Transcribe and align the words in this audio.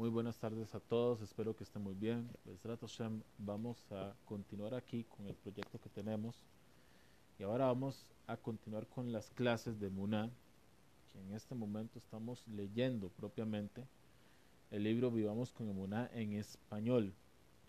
Muy 0.00 0.08
buenas 0.08 0.38
tardes 0.38 0.74
a 0.74 0.80
todos, 0.80 1.20
espero 1.20 1.54
que 1.54 1.62
estén 1.62 1.82
muy 1.82 1.92
bien. 1.92 2.26
Vamos 3.36 3.92
a 3.92 4.14
continuar 4.24 4.72
aquí 4.72 5.04
con 5.04 5.26
el 5.26 5.34
proyecto 5.34 5.78
que 5.78 5.90
tenemos. 5.90 6.34
Y 7.38 7.42
ahora 7.42 7.66
vamos 7.66 8.06
a 8.26 8.38
continuar 8.38 8.86
con 8.86 9.12
las 9.12 9.28
clases 9.28 9.78
de 9.78 9.90
Muná, 9.90 10.30
que 11.12 11.20
en 11.20 11.34
este 11.34 11.54
momento 11.54 11.98
estamos 11.98 12.48
leyendo 12.48 13.10
propiamente 13.10 13.86
el 14.70 14.84
libro 14.84 15.10
Vivamos 15.10 15.52
con 15.52 15.66
Muná 15.66 16.08
en 16.14 16.32
español. 16.32 17.12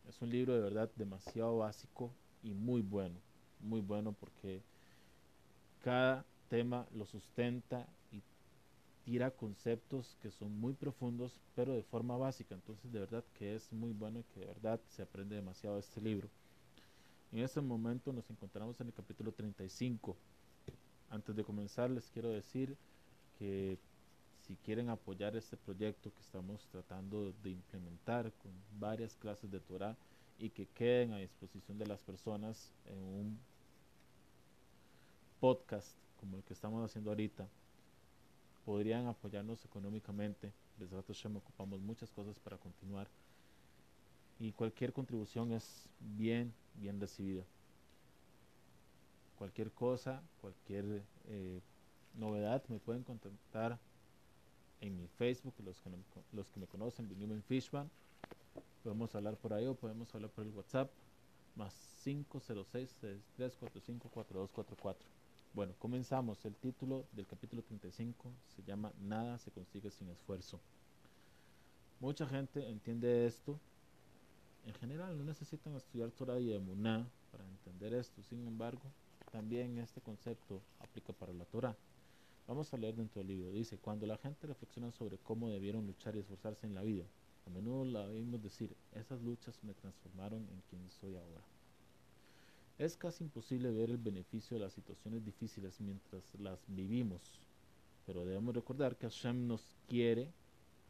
Es 0.07 0.21
un 0.21 0.29
libro 0.29 0.53
de 0.53 0.61
verdad 0.61 0.89
demasiado 0.95 1.57
básico 1.57 2.13
y 2.43 2.53
muy 2.53 2.81
bueno, 2.81 3.19
muy 3.59 3.81
bueno 3.81 4.13
porque 4.13 4.61
cada 5.83 6.23
tema 6.47 6.87
lo 6.93 7.05
sustenta 7.05 7.89
tira 9.11 9.29
conceptos 9.29 10.15
que 10.21 10.31
son 10.31 10.57
muy 10.57 10.71
profundos, 10.71 11.37
pero 11.53 11.73
de 11.73 11.83
forma 11.83 12.15
básica. 12.15 12.55
Entonces, 12.55 12.93
de 12.93 13.01
verdad 13.01 13.25
que 13.33 13.55
es 13.55 13.73
muy 13.73 13.91
bueno 13.91 14.19
y 14.19 14.23
que 14.23 14.39
de 14.39 14.45
verdad 14.45 14.79
se 14.87 15.01
aprende 15.01 15.35
demasiado 15.35 15.75
de 15.75 15.81
este 15.81 15.99
libro. 15.99 16.29
En 17.33 17.39
este 17.39 17.59
momento 17.59 18.13
nos 18.13 18.29
encontramos 18.29 18.79
en 18.79 18.87
el 18.87 18.93
capítulo 18.93 19.33
35. 19.33 20.15
Antes 21.09 21.35
de 21.35 21.43
comenzar, 21.43 21.89
les 21.89 22.09
quiero 22.09 22.29
decir 22.29 22.77
que 23.37 23.77
si 24.47 24.55
quieren 24.55 24.87
apoyar 24.87 25.35
este 25.35 25.57
proyecto 25.57 26.13
que 26.13 26.21
estamos 26.21 26.65
tratando 26.71 27.33
de 27.43 27.49
implementar 27.49 28.31
con 28.41 28.53
varias 28.79 29.17
clases 29.17 29.51
de 29.51 29.59
Torah 29.59 29.97
y 30.39 30.51
que 30.51 30.67
queden 30.67 31.11
a 31.11 31.17
disposición 31.17 31.77
de 31.77 31.87
las 31.87 32.01
personas 32.01 32.71
en 32.85 32.97
un 32.97 33.37
podcast 35.41 35.97
como 36.17 36.37
el 36.37 36.43
que 36.43 36.53
estamos 36.53 36.81
haciendo 36.85 37.11
ahorita, 37.11 37.49
podrían 38.71 39.05
apoyarnos 39.07 39.65
económicamente. 39.65 40.53
Desde 40.77 41.29
me 41.29 41.39
ocupamos 41.39 41.81
muchas 41.81 42.09
cosas 42.09 42.39
para 42.39 42.57
continuar 42.57 43.09
y 44.39 44.53
cualquier 44.53 44.93
contribución 44.93 45.51
es 45.51 45.89
bien, 45.99 46.53
bien 46.75 46.97
recibida. 47.01 47.43
Cualquier 49.37 49.73
cosa, 49.73 50.23
cualquier 50.39 51.03
eh, 51.27 51.59
novedad 52.13 52.63
me 52.69 52.79
pueden 52.79 53.03
contactar 53.03 53.77
en 54.79 54.95
mi 54.95 55.09
Facebook, 55.09 55.53
los 55.65 55.81
que, 55.81 55.89
los 56.31 56.47
que 56.47 56.61
me 56.61 56.65
conocen, 56.65 57.09
Benjamin 57.09 57.43
Fishman. 57.43 57.91
Podemos 58.83 59.13
hablar 59.15 59.35
por 59.35 59.51
ahí 59.51 59.67
o 59.67 59.75
podemos 59.75 60.15
hablar 60.15 60.31
por 60.31 60.45
el 60.45 60.51
WhatsApp, 60.53 60.89
más 61.57 61.73
506 62.05 62.89
6345 62.89 64.09
4244 64.09 65.20
bueno, 65.53 65.73
comenzamos. 65.79 66.43
El 66.45 66.55
título 66.55 67.05
del 67.11 67.27
capítulo 67.27 67.61
35 67.61 68.31
se 68.55 68.63
llama 68.63 68.93
Nada 69.01 69.37
se 69.37 69.51
consigue 69.51 69.91
sin 69.91 70.09
esfuerzo. 70.09 70.59
Mucha 71.99 72.25
gente 72.25 72.69
entiende 72.69 73.25
esto. 73.25 73.59
En 74.65 74.73
general 74.75 75.17
no 75.17 75.23
necesitan 75.23 75.75
estudiar 75.75 76.11
Torah 76.11 76.39
y 76.39 76.53
Emuná 76.53 77.05
para 77.31 77.45
entender 77.47 77.93
esto. 77.93 78.23
Sin 78.23 78.47
embargo, 78.47 78.81
también 79.31 79.77
este 79.77 80.01
concepto 80.01 80.61
aplica 80.79 81.11
para 81.13 81.33
la 81.33 81.45
Torah. 81.45 81.75
Vamos 82.47 82.73
a 82.73 82.77
leer 82.77 82.95
dentro 82.95 83.19
del 83.19 83.27
libro. 83.27 83.51
Dice, 83.51 83.77
cuando 83.77 84.05
la 84.05 84.17
gente 84.17 84.47
reflexiona 84.47 84.91
sobre 84.91 85.17
cómo 85.17 85.49
debieron 85.49 85.85
luchar 85.85 86.15
y 86.15 86.19
esforzarse 86.19 86.65
en 86.65 86.75
la 86.75 86.81
vida, 86.81 87.05
a 87.45 87.49
menudo 87.49 87.85
la 87.85 88.01
oímos 88.01 88.41
decir, 88.41 88.75
esas 88.93 89.21
luchas 89.21 89.63
me 89.63 89.73
transformaron 89.73 90.47
en 90.49 90.61
quien 90.69 90.89
soy 90.91 91.15
ahora. 91.15 91.41
Es 92.81 92.97
casi 92.97 93.23
imposible 93.23 93.69
ver 93.69 93.91
el 93.91 93.99
beneficio 93.99 94.57
de 94.57 94.63
las 94.63 94.73
situaciones 94.73 95.23
difíciles 95.23 95.79
mientras 95.79 96.23
las 96.39 96.57
vivimos, 96.65 97.21
pero 98.07 98.25
debemos 98.25 98.55
recordar 98.55 98.95
que 98.95 99.05
Hashem 99.05 99.45
nos 99.45 99.61
quiere 99.87 100.31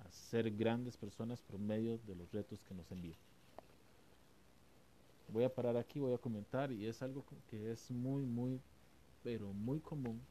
hacer 0.08 0.56
grandes 0.56 0.95
personas 0.95 1.42
por 1.42 1.59
medio 1.59 1.98
de 2.08 2.16
los 2.16 2.31
retos 2.31 2.64
que 2.64 2.73
nos 2.73 2.89
envía. 2.94 3.17
Voy 5.33 5.44
a 5.44 5.53
parar 5.53 5.75
aquí, 5.75 6.00
voy 6.00 6.14
a 6.14 6.17
comentar 6.17 6.72
y 6.72 6.86
es 6.86 7.02
algo 7.02 7.25
que 7.50 7.73
es 7.73 7.92
muy, 7.92 8.23
muy, 8.23 8.61
pero 9.21 9.52
muy 9.52 9.82
común 9.82 10.21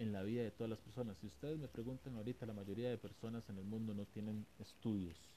en 0.00 0.12
la 0.12 0.24
vida 0.24 0.42
de 0.42 0.50
todas 0.50 0.70
las 0.70 0.80
personas. 0.80 1.16
Si 1.18 1.28
ustedes 1.28 1.56
me 1.56 1.68
preguntan 1.68 2.16
ahorita, 2.16 2.46
la 2.46 2.52
mayoría 2.52 2.90
de 2.90 2.98
personas 2.98 3.48
en 3.48 3.58
el 3.58 3.64
mundo 3.64 3.94
no 3.94 4.06
tienen 4.06 4.44
estudios 4.58 5.30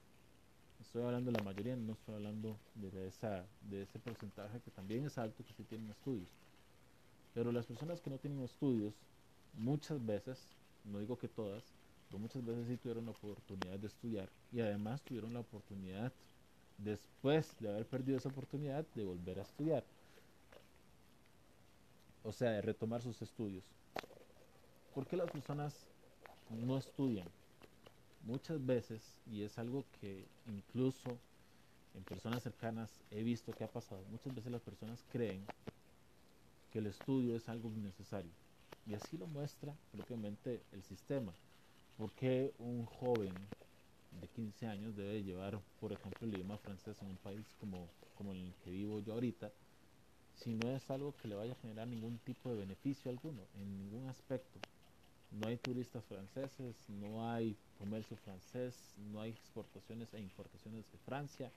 Estoy 0.79 1.03
hablando 1.03 1.29
de 1.31 1.33
la 1.33 1.41
mayoría, 1.41 1.75
no 1.77 1.93
estoy 1.93 2.15
hablando 2.15 2.65
de, 2.73 3.07
esa, 3.07 3.55
de 3.59 3.83
ese 3.83 3.99
porcentaje 3.99 4.61
que 4.61 4.71
también 4.71 5.05
es 5.05 5.17
alto 5.17 5.45
que 5.45 5.53
sí 5.53 5.65
tienen 5.65 5.89
estudios. 5.89 6.41
Pero 7.33 7.51
las 7.51 7.67
personas 7.67 8.01
que 8.01 8.09
no 8.09 8.19
tienen 8.19 8.41
estudios, 8.41 9.07
muchas 9.51 10.03
veces, 10.05 10.57
no 10.83 10.99
digo 10.99 11.17
que 11.17 11.29
todas, 11.29 11.77
pero 12.07 12.19
muchas 12.19 12.43
veces 12.45 12.67
sí 12.67 12.77
tuvieron 12.77 13.05
la 13.05 13.11
oportunidad 13.11 13.79
de 13.79 13.87
estudiar 13.87 14.33
y 14.51 14.61
además 14.61 15.03
tuvieron 15.05 15.33
la 15.33 15.41
oportunidad, 15.41 16.15
después 16.77 17.57
de 17.59 17.69
haber 17.69 17.89
perdido 17.89 18.17
esa 18.17 18.29
oportunidad, 18.29 18.87
de 18.93 19.03
volver 19.05 19.39
a 19.39 19.43
estudiar. 19.43 19.91
O 22.23 22.31
sea, 22.31 22.49
de 22.53 22.61
retomar 22.63 23.03
sus 23.03 23.21
estudios. 23.21 23.77
¿Por 24.93 25.07
qué 25.07 25.17
las 25.17 25.29
personas 25.31 25.91
no 26.49 26.77
estudian? 26.77 27.35
Muchas 28.23 28.65
veces, 28.65 29.21
y 29.25 29.43
es 29.43 29.59
algo 29.59 29.87
que 29.91 30.31
incluso 30.45 31.21
en 31.93 32.05
personas 32.05 32.43
cercanas 32.43 33.03
he 33.11 33.23
visto 33.23 33.55
que 33.55 33.63
ha 33.65 33.71
pasado, 33.71 34.05
muchas 34.07 34.33
veces 34.35 34.51
las 34.51 34.63
personas 34.63 35.03
creen 35.09 35.51
que 36.69 36.79
el 36.79 36.87
estudio 36.87 37.35
es 37.37 37.47
algo 37.49 37.71
innecesario. 37.71 38.33
Y 38.85 38.93
así 38.95 39.17
lo 39.17 39.27
muestra 39.27 39.77
propiamente 39.91 40.65
el 40.71 40.83
sistema. 40.83 41.37
porque 41.97 42.55
un 42.59 42.85
joven 42.85 43.53
de 44.11 44.29
15 44.29 44.67
años 44.67 44.95
debe 44.95 45.23
llevar, 45.23 45.61
por 45.79 45.93
ejemplo, 45.93 46.27
el 46.27 46.33
idioma 46.35 46.57
francés 46.59 47.01
en 47.01 47.09
un 47.09 47.17
país 47.19 47.55
como, 47.55 47.93
como 48.15 48.33
el 48.33 48.55
que 48.57 48.71
vivo 48.71 48.99
yo 49.01 49.13
ahorita, 49.13 49.53
si 50.33 50.55
no 50.55 50.71
es 50.71 50.89
algo 50.91 51.15
que 51.17 51.27
le 51.29 51.35
vaya 51.35 51.53
a 51.53 51.55
generar 51.57 51.87
ningún 51.87 52.19
tipo 52.19 52.51
de 52.51 52.57
beneficio 52.57 53.11
alguno, 53.11 53.49
en 53.55 53.77
ningún 53.77 54.07
aspecto? 54.09 54.61
No 55.39 55.47
hay 55.47 55.57
turistas 55.57 56.03
franceses, 56.05 56.75
no 56.87 57.29
hay 57.29 57.55
comercio 57.79 58.15
francés, 58.17 58.75
no 59.11 59.21
hay 59.21 59.31
exportaciones 59.31 60.13
e 60.13 60.19
importaciones 60.19 60.83
de 60.91 60.97
Francia, 61.05 61.51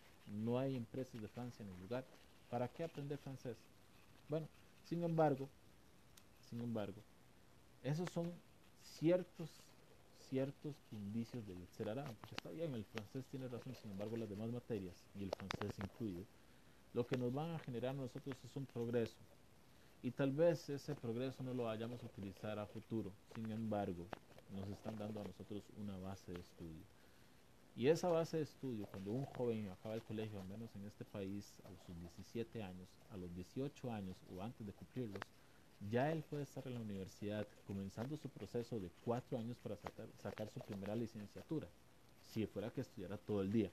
no 0.44 0.58
hay 0.58 0.76
empresas 0.76 1.20
de 1.20 1.28
Francia 1.28 1.62
en 1.64 1.70
el 1.70 1.80
lugar. 1.80 2.04
¿Para 2.50 2.68
qué 2.68 2.84
aprender 2.84 3.18
francés? 3.18 3.56
Bueno, 4.28 4.46
sin 4.84 5.02
embargo, 5.02 5.48
sin 6.48 6.60
embargo, 6.60 7.00
esos 7.82 8.10
son 8.10 8.32
ciertos 8.98 9.50
ciertos 10.30 10.74
indicios 10.90 11.46
de 11.46 11.54
Yetzerara, 11.54 12.04
porque 12.04 12.34
está 12.34 12.50
bien, 12.50 12.74
el 12.74 12.84
francés 12.84 13.24
tiene 13.30 13.48
razón, 13.48 13.74
sin 13.80 13.92
embargo 13.92 14.16
las 14.16 14.28
demás 14.28 14.50
materias, 14.50 14.94
y 15.14 15.24
el 15.24 15.30
francés 15.30 15.78
incluido, 15.78 16.24
lo 16.94 17.06
que 17.06 17.16
nos 17.16 17.32
van 17.32 17.52
a 17.52 17.58
generar 17.60 17.94
nosotros 17.94 18.36
es 18.44 18.56
un 18.56 18.66
progreso, 18.66 19.14
y 20.02 20.10
tal 20.10 20.32
vez 20.32 20.68
ese 20.68 20.94
progreso 20.94 21.42
no 21.42 21.54
lo 21.54 21.64
vayamos 21.64 22.02
a 22.02 22.06
utilizar 22.06 22.58
a 22.58 22.66
futuro. 22.66 23.12
Sin 23.34 23.50
embargo, 23.50 24.06
nos 24.54 24.68
están 24.68 24.96
dando 24.98 25.20
a 25.20 25.24
nosotros 25.24 25.64
una 25.76 25.96
base 25.98 26.32
de 26.32 26.40
estudio. 26.40 26.84
Y 27.76 27.88
esa 27.88 28.08
base 28.08 28.38
de 28.38 28.44
estudio, 28.44 28.86
cuando 28.86 29.10
un 29.10 29.26
joven 29.26 29.68
acaba 29.68 29.94
el 29.94 30.02
colegio, 30.02 30.40
al 30.40 30.48
menos 30.48 30.74
en 30.76 30.86
este 30.86 31.04
país, 31.04 31.52
a 31.64 31.70
los 31.70 32.00
17 32.00 32.62
años, 32.62 32.88
a 33.10 33.16
los 33.16 33.34
18 33.34 33.92
años 33.92 34.16
o 34.34 34.42
antes 34.42 34.66
de 34.66 34.72
cumplirlos, 34.72 35.20
ya 35.90 36.10
él 36.10 36.22
puede 36.22 36.44
estar 36.44 36.66
en 36.66 36.74
la 36.74 36.80
universidad 36.80 37.46
comenzando 37.66 38.16
su 38.16 38.30
proceso 38.30 38.80
de 38.80 38.90
cuatro 39.04 39.38
años 39.38 39.58
para 39.58 39.76
sacar, 39.76 40.06
sacar 40.22 40.48
su 40.48 40.60
primera 40.60 40.96
licenciatura, 40.96 41.68
si 42.32 42.46
fuera 42.46 42.70
que 42.70 42.80
estudiara 42.80 43.18
todo 43.18 43.42
el 43.42 43.52
día. 43.52 43.70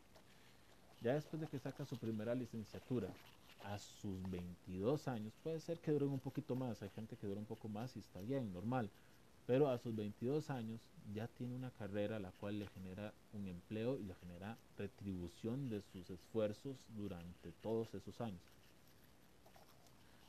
Ya 1.01 1.13
después 1.13 1.41
de 1.41 1.47
que 1.47 1.59
saca 1.59 1.85
su 1.85 1.97
primera 1.97 2.35
licenciatura, 2.35 3.07
a 3.63 3.79
sus 3.79 4.21
22 4.29 5.07
años, 5.07 5.33
puede 5.41 5.59
ser 5.59 5.79
que 5.79 5.91
duren 5.91 6.09
un 6.09 6.19
poquito 6.19 6.55
más, 6.55 6.81
hay 6.81 6.89
gente 6.89 7.15
que 7.15 7.27
dura 7.27 7.39
un 7.39 7.45
poco 7.45 7.67
más 7.69 7.95
y 7.95 7.99
está 7.99 8.19
bien, 8.19 8.53
normal, 8.53 8.89
pero 9.45 9.69
a 9.69 9.77
sus 9.77 9.95
22 9.95 10.49
años 10.49 10.81
ya 11.13 11.27
tiene 11.27 11.55
una 11.55 11.71
carrera 11.71 12.19
la 12.19 12.31
cual 12.31 12.59
le 12.59 12.67
genera 12.67 13.13
un 13.33 13.47
empleo 13.47 13.97
y 13.97 14.03
le 14.03 14.15
genera 14.15 14.57
retribución 14.77 15.69
de 15.69 15.81
sus 15.81 16.09
esfuerzos 16.09 16.77
durante 16.95 17.51
todos 17.61 17.93
esos 17.93 18.19
años. 18.21 18.41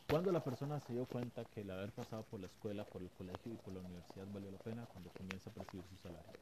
Cuando 0.08 0.30
la 0.32 0.44
persona 0.44 0.80
se 0.80 0.92
dio 0.92 1.06
cuenta 1.06 1.44
que 1.44 1.62
el 1.62 1.70
haber 1.70 1.90
pasado 1.92 2.24
por 2.24 2.38
la 2.40 2.46
escuela, 2.46 2.84
por 2.84 3.02
el 3.02 3.10
colegio 3.10 3.52
y 3.52 3.56
por 3.56 3.72
la 3.72 3.80
universidad 3.80 4.26
valió 4.32 4.50
la 4.50 4.58
pena 4.58 4.86
cuando 4.86 5.10
comienza 5.10 5.50
a 5.50 5.54
percibir 5.54 5.84
su 5.86 5.96
salario. 5.96 6.40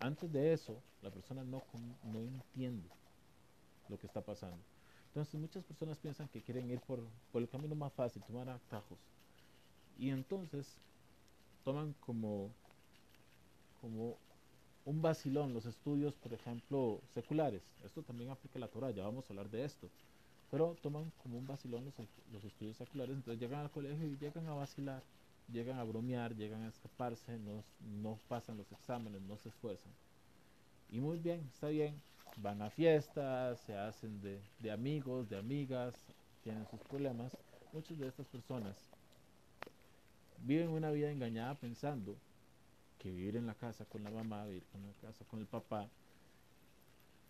Antes 0.00 0.30
de 0.32 0.52
eso, 0.52 0.82
la 1.00 1.10
persona 1.10 1.42
no, 1.42 1.62
no 2.04 2.18
entiende 2.20 2.88
lo 3.88 3.98
que 3.98 4.06
está 4.06 4.20
pasando. 4.20 4.58
Entonces 5.12 5.38
muchas 5.38 5.62
personas 5.64 5.98
piensan 5.98 6.26
que 6.28 6.40
quieren 6.40 6.70
ir 6.70 6.80
por, 6.80 6.98
el 7.34 7.48
camino 7.50 7.74
más 7.74 7.92
fácil, 7.92 8.22
tomar 8.22 8.48
atajos. 8.48 8.98
Y 9.98 10.08
entonces 10.08 10.78
toman 11.64 11.94
como, 12.00 12.50
como 13.82 14.16
un 14.86 15.02
vacilón 15.02 15.52
los 15.52 15.66
estudios, 15.66 16.14
por 16.14 16.32
ejemplo, 16.32 17.02
seculares. 17.12 17.62
Esto 17.84 18.02
también 18.02 18.30
aplica 18.30 18.58
a 18.58 18.60
la 18.60 18.68
Torah, 18.68 18.90
ya 18.90 19.04
vamos 19.04 19.26
a 19.26 19.34
hablar 19.34 19.50
de 19.50 19.66
esto. 19.66 19.90
Pero 20.50 20.78
toman 20.80 21.12
como 21.22 21.36
un 21.36 21.46
vacilón 21.46 21.92
los, 22.32 22.44
estudios 22.44 22.78
seculares, 22.78 23.14
entonces 23.14 23.38
llegan 23.38 23.60
al 23.60 23.70
colegio 23.70 24.06
y 24.06 24.16
llegan 24.16 24.46
a 24.46 24.54
vacilar, 24.54 25.02
llegan 25.52 25.78
a 25.78 25.84
bromear, 25.84 26.34
llegan 26.34 26.62
a 26.62 26.68
escaparse, 26.68 27.38
no, 27.38 27.62
no 28.00 28.18
pasan 28.28 28.56
los 28.56 28.72
exámenes, 28.72 29.20
no 29.20 29.36
se 29.36 29.50
esfuerzan. 29.50 29.92
Y 30.88 31.00
muy 31.00 31.18
bien, 31.18 31.50
está 31.52 31.68
bien, 31.68 32.00
van 32.36 32.62
a 32.62 32.70
fiestas, 32.70 33.60
se 33.60 33.76
hacen 33.76 34.20
de, 34.22 34.70
amigos, 34.70 35.28
de 35.28 35.38
amigas, 35.38 35.94
tienen 36.42 36.66
sus 36.68 36.80
problemas. 36.80 37.36
Muchas 37.72 37.98
de 37.98 38.08
estas 38.08 38.26
personas 38.26 38.76
viven 40.38 40.68
una 40.70 40.90
vida 40.90 41.10
engañada 41.10 41.54
pensando 41.54 42.16
que 42.98 43.10
vivir 43.10 43.36
en 43.36 43.46
la 43.46 43.54
casa 43.54 43.84
con 43.84 44.02
la 44.02 44.10
mamá, 44.10 44.44
vivir 44.46 44.64
en 44.74 44.86
la 44.86 44.92
casa 45.08 45.24
con 45.24 45.40
el 45.40 45.46
papá, 45.46 45.88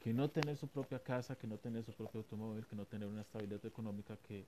que 0.02 0.12
no 0.12 0.28
tener 0.28 0.56
su 0.56 0.66
propia 0.66 0.98
casa, 0.98 1.36
que 1.36 1.46
no 1.46 1.56
tener 1.58 1.84
su 1.84 1.92
propio 1.92 2.20
automóvil, 2.20 2.66
que 2.66 2.76
no 2.76 2.84
tener 2.84 3.08
una 3.08 3.22
estabilidad 3.22 3.64
económica, 3.64 4.16
que 4.28 4.44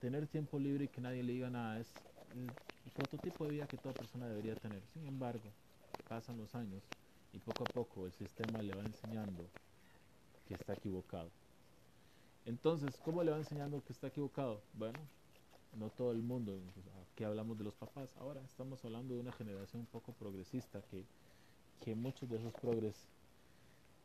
tener 0.00 0.26
tiempo 0.26 0.58
libre 0.58 0.84
y 0.84 0.88
que 0.88 1.00
nadie 1.00 1.22
le 1.22 1.32
diga 1.32 1.50
nada 1.50 1.78
es 1.78 1.92
el 2.34 2.92
prototipo 2.92 3.44
de 3.44 3.50
vida 3.50 3.66
que 3.66 3.76
toda 3.76 3.94
persona 3.94 4.26
debería 4.26 4.54
tener. 4.56 4.82
Sin 4.92 5.06
embargo, 5.06 5.52
pasan 6.08 6.38
los 6.38 6.54
años 6.54 6.82
y 7.32 7.38
poco 7.38 7.64
a 7.64 7.66
poco 7.66 8.06
el 8.06 8.12
sistema 8.12 8.62
le 8.62 8.74
va 8.74 8.82
enseñando 8.82 9.44
que 10.46 10.54
está 10.54 10.74
equivocado. 10.74 11.30
Entonces, 12.44 12.96
¿cómo 13.04 13.22
le 13.22 13.32
va 13.32 13.38
enseñando 13.38 13.82
que 13.84 13.92
está 13.92 14.06
equivocado? 14.06 14.60
Bueno, 14.74 14.98
no 15.76 15.90
todo 15.90 16.12
el 16.12 16.22
mundo, 16.22 16.58
aquí 17.12 17.24
hablamos 17.24 17.58
de 17.58 17.64
los 17.64 17.74
papás, 17.74 18.16
ahora 18.18 18.40
estamos 18.44 18.84
hablando 18.84 19.14
de 19.14 19.20
una 19.20 19.32
generación 19.32 19.80
un 19.80 19.86
poco 19.86 20.12
progresista, 20.12 20.80
que, 20.90 21.04
que 21.84 21.94
muchos 21.94 22.30
de 22.30 22.36
esos 22.36 22.54
progres, 22.54 22.94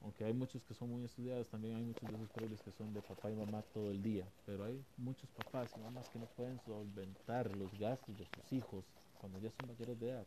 aunque 0.02 0.26
hay 0.26 0.34
muchos 0.34 0.64
que 0.64 0.74
son 0.74 0.90
muy 0.90 1.06
estudiados, 1.06 1.48
también 1.50 1.76
hay 1.76 1.84
muchos 1.84 2.10
de 2.10 2.16
esos 2.16 2.30
progres 2.30 2.62
que 2.62 2.72
son 2.72 2.94
de 2.94 3.02
papá 3.02 3.32
y 3.32 3.36
mamá 3.36 3.62
todo 3.74 3.92
el 3.92 4.02
día, 4.02 4.26
pero 4.46 4.66
hay 4.66 4.84
muchos 4.98 5.30
papás 5.30 5.72
y 5.78 5.80
mamás 5.80 6.10
que 6.10 6.20
no 6.20 6.26
pueden 6.26 6.60
solventar 6.60 7.56
los 7.56 7.72
gastos 7.78 8.18
de 8.18 8.26
sus 8.26 8.52
hijos 8.52 8.84
cuando 9.20 9.40
ya 9.40 9.52
son 9.52 9.68
mayores 9.68 10.00
de 10.00 10.10
edad. 10.10 10.26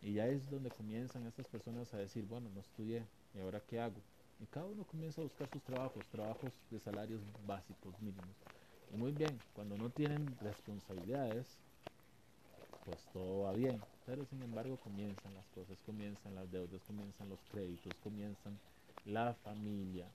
Y 0.00 0.14
ya 0.14 0.26
es 0.26 0.50
donde 0.50 0.70
comienzan 0.70 1.26
estas 1.26 1.48
personas 1.48 1.92
a 1.94 1.98
decir, 1.98 2.24
bueno, 2.26 2.50
no 2.50 2.60
estudié, 2.60 3.06
¿y 3.34 3.38
ahora 3.38 3.60
qué 3.60 3.80
hago? 3.80 4.00
Y 4.40 4.46
cada 4.46 4.66
uno 4.66 4.84
comienza 4.84 5.20
a 5.20 5.24
buscar 5.24 5.48
sus 5.48 5.62
trabajos, 5.62 6.04
trabajos 6.06 6.52
de 6.70 6.78
salarios 6.78 7.20
básicos 7.46 8.00
mínimos. 8.00 8.36
Y 8.92 8.96
muy 8.96 9.12
bien, 9.12 9.38
cuando 9.54 9.76
no 9.76 9.90
tienen 9.90 10.36
responsabilidades, 10.40 11.46
pues 12.84 13.04
todo 13.12 13.42
va 13.42 13.52
bien. 13.52 13.80
Pero 14.06 14.24
sin 14.24 14.42
embargo 14.42 14.76
comienzan 14.78 15.34
las 15.34 15.46
cosas, 15.48 15.76
comienzan 15.84 16.34
las 16.34 16.50
deudas, 16.50 16.80
comienzan 16.86 17.28
los 17.28 17.40
créditos, 17.50 17.92
comienzan 18.02 18.58
la 19.04 19.34
familia, 19.34 20.06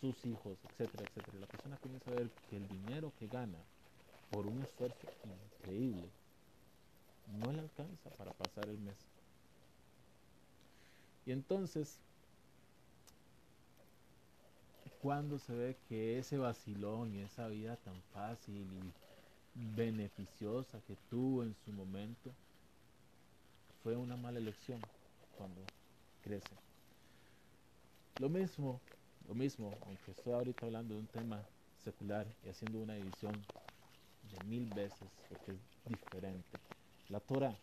sus 0.00 0.24
hijos, 0.26 0.58
etcétera, 0.64 1.04
etcétera. 1.04 1.38
La 1.38 1.46
persona 1.46 1.76
comienza 1.78 2.10
a 2.10 2.14
ver 2.14 2.30
que 2.50 2.56
el 2.56 2.68
dinero 2.68 3.12
que 3.18 3.28
gana 3.28 3.58
por 4.30 4.46
un 4.46 4.62
esfuerzo 4.62 5.06
increíble 5.24 6.08
no 7.26 7.52
le 7.52 7.60
alcanza 7.60 8.10
para 8.10 8.32
pasar 8.32 8.68
el 8.68 8.78
mes. 8.78 8.96
Y 11.24 11.32
entonces 11.32 11.98
cuando 15.02 15.36
se 15.40 15.52
ve 15.52 15.76
que 15.88 16.18
ese 16.18 16.38
vacilón 16.38 17.12
y 17.12 17.22
esa 17.22 17.48
vida 17.48 17.76
tan 17.76 18.00
fácil 18.14 18.54
y 18.54 18.92
beneficiosa 19.74 20.80
que 20.86 20.94
tuvo 21.10 21.42
en 21.42 21.56
su 21.64 21.72
momento 21.72 22.30
fue 23.82 23.96
una 23.96 24.16
mala 24.16 24.38
elección 24.38 24.80
cuando 25.36 25.60
crece. 26.22 26.54
Lo 28.20 28.28
mismo, 28.28 28.80
lo 29.26 29.34
mismo, 29.34 29.76
aunque 29.86 30.12
estoy 30.12 30.34
ahorita 30.34 30.66
hablando 30.66 30.94
de 30.94 31.00
un 31.00 31.08
tema 31.08 31.42
secular 31.82 32.24
y 32.44 32.48
haciendo 32.48 32.78
una 32.78 32.96
edición 32.96 33.44
de 34.22 34.38
mil 34.46 34.70
veces 34.70 35.08
porque 35.28 35.50
es 35.50 35.58
diferente. 35.84 36.60
La 37.08 37.18
Torah, 37.18 37.58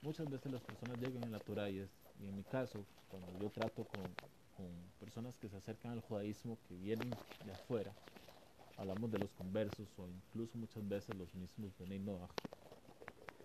muchas 0.00 0.30
veces 0.30 0.50
las 0.50 0.62
personas 0.62 0.98
llegan 0.98 1.22
en 1.22 1.32
la 1.32 1.40
Torah 1.40 1.68
y, 1.68 1.80
es, 1.80 1.90
y 2.18 2.28
en 2.28 2.34
mi 2.34 2.44
caso, 2.44 2.86
cuando 3.08 3.34
yo 3.34 3.50
trato 3.50 3.84
con, 3.84 4.16
con 4.58 4.66
personas 4.98 5.38
que 5.38 5.48
se 5.48 5.56
acercan 5.56 5.92
al 5.92 6.00
judaísmo 6.02 6.58
que 6.68 6.74
vienen 6.74 7.16
de 7.44 7.52
afuera. 7.52 7.94
Hablamos 8.76 9.12
de 9.12 9.18
los 9.20 9.30
conversos 9.32 9.88
o 9.98 10.08
incluso 10.08 10.58
muchas 10.58 10.86
veces 10.88 11.16
los 11.16 11.32
mismos 11.36 11.78
de 11.78 11.98
Noah. 12.00 12.28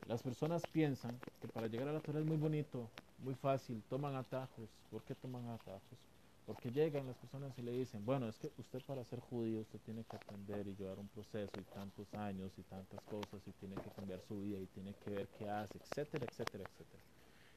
Las 0.07 0.23
personas 0.23 0.65
piensan 0.65 1.21
que 1.39 1.47
para 1.47 1.67
llegar 1.67 1.87
a 1.87 1.93
la 1.93 2.01
Torah 2.01 2.19
es 2.19 2.25
muy 2.25 2.37
bonito, 2.37 2.89
muy 3.19 3.35
fácil, 3.35 3.83
toman 3.83 4.15
atajos. 4.15 4.71
¿Por 4.89 5.03
qué 5.03 5.13
toman 5.13 5.47
atajos? 5.49 5.99
Porque 6.47 6.71
llegan 6.71 7.05
las 7.07 7.17
personas 7.17 7.57
y 7.59 7.61
le 7.61 7.71
dicen, 7.73 8.03
bueno, 8.05 8.27
es 8.27 8.39
que 8.39 8.51
usted 8.57 8.81
para 8.81 9.03
ser 9.05 9.19
judío 9.19 9.61
usted 9.61 9.79
tiene 9.81 10.03
que 10.03 10.15
aprender 10.15 10.67
y 10.67 10.75
llevar 10.75 10.99
un 10.99 11.07
proceso 11.09 11.59
y 11.59 11.63
tantos 11.65 12.13
años 12.15 12.57
y 12.57 12.63
tantas 12.63 13.03
cosas 13.05 13.47
y 13.47 13.51
tiene 13.53 13.79
que 13.79 13.91
cambiar 13.91 14.21
su 14.21 14.41
vida 14.41 14.59
y 14.59 14.67
tiene 14.67 14.95
que 14.95 15.11
ver 15.11 15.29
qué 15.37 15.47
hace, 15.47 15.77
etcétera, 15.77 16.25
etcétera, 16.25 16.63
etcétera. 16.65 17.03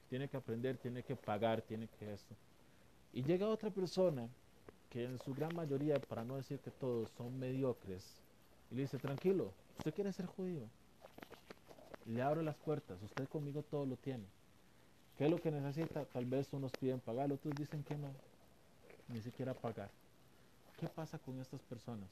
Tiene 0.09 0.29
que 0.29 0.37
aprender, 0.37 0.77
tiene 0.77 1.03
que 1.03 1.15
pagar, 1.15 1.61
tiene 1.63 1.89
que 1.89 2.13
esto. 2.13 2.35
Y 3.13 3.23
llega 3.23 3.47
otra 3.47 3.69
persona 3.69 4.29
que 4.89 5.05
en 5.05 5.19
su 5.19 5.33
gran 5.33 5.55
mayoría, 5.55 5.99
para 5.99 6.23
no 6.23 6.37
decir 6.37 6.59
que 6.59 6.71
todos, 6.71 7.09
son 7.11 7.37
mediocres, 7.39 8.17
y 8.71 8.75
le 8.75 8.81
dice, 8.81 8.97
tranquilo, 8.97 9.53
usted 9.77 9.93
quiere 9.93 10.13
ser 10.13 10.25
judío. 10.25 10.69
Le 12.05 12.21
abro 12.21 12.41
las 12.41 12.55
puertas, 12.55 13.01
usted 13.01 13.27
conmigo 13.27 13.63
todo 13.63 13.85
lo 13.85 13.97
tiene. 13.97 14.25
¿Qué 15.17 15.25
es 15.25 15.31
lo 15.31 15.41
que 15.41 15.51
necesita? 15.51 16.05
Tal 16.05 16.25
vez 16.25 16.53
unos 16.53 16.71
piden 16.73 16.99
pagar, 16.99 17.31
otros 17.31 17.53
dicen 17.55 17.83
que 17.83 17.95
no, 17.95 18.11
ni 19.07 19.21
siquiera 19.21 19.53
pagar. 19.53 19.89
¿Qué 20.77 20.87
pasa 20.87 21.17
con 21.17 21.39
estas 21.39 21.61
personas? 21.63 22.09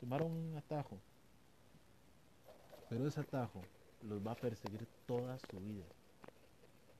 Tomaron 0.00 0.32
un 0.32 0.56
atajo, 0.56 0.98
pero 2.88 3.06
ese 3.06 3.20
atajo 3.20 3.60
los 4.02 4.26
va 4.26 4.32
a 4.32 4.36
perseguir 4.36 4.86
toda 5.06 5.38
su 5.38 5.60
vida. 5.60 5.84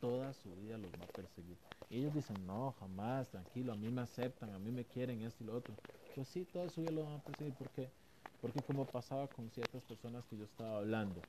Toda 0.00 0.32
su 0.32 0.56
vida 0.56 0.78
los 0.78 0.98
va 0.98 1.04
a 1.04 1.08
perseguir. 1.08 1.58
Y 1.88 1.98
ellos 1.98 2.12
dicen, 2.14 2.46
no, 2.46 2.72
jamás, 2.72 3.30
tranquilo, 3.30 3.72
a 3.72 3.76
mí 3.76 3.90
me 3.90 4.02
aceptan, 4.02 4.52
a 4.54 4.58
mí 4.58 4.70
me 4.72 4.86
quieren, 4.86 5.22
esto 5.22 5.42
y 5.44 5.46
lo 5.46 5.56
otro. 5.56 5.78
Pues 6.14 6.28
sí, 6.28 6.44
toda 6.44 6.68
su 6.68 6.82
vida 6.82 6.92
lo 6.92 7.04
van 7.04 7.14
a 7.14 7.18
perseguir. 7.24 7.54
¿Por 7.54 7.70
qué? 7.70 7.92
Porque 8.40 8.62
como 8.62 8.86
pasaba 8.90 9.28
con 9.28 9.50
ciertas 9.50 9.82
personas 9.84 10.26
que 10.26 10.36
yo 10.36 10.44
estaba 10.44 10.78
hablando, 10.78 11.26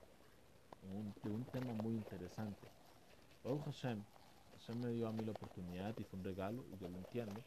un, 0.82 1.16
de 1.24 1.32
un 1.32 1.46
tema 1.46 1.74
muy 1.74 1.96
interesante. 1.96 2.68
Oh 3.44 3.60
Hashem, 3.64 4.04
Hashem 4.54 4.80
me 4.80 4.92
dio 4.92 5.08
a 5.08 5.14
mí 5.14 5.24
la 5.26 5.32
oportunidad 5.34 5.98
y 6.00 6.04
fue 6.06 6.20
un 6.20 6.26
regalo, 6.26 6.66
y 6.70 6.78
yo 6.78 6.90
lo 6.90 6.98
entiendo, 6.98 7.44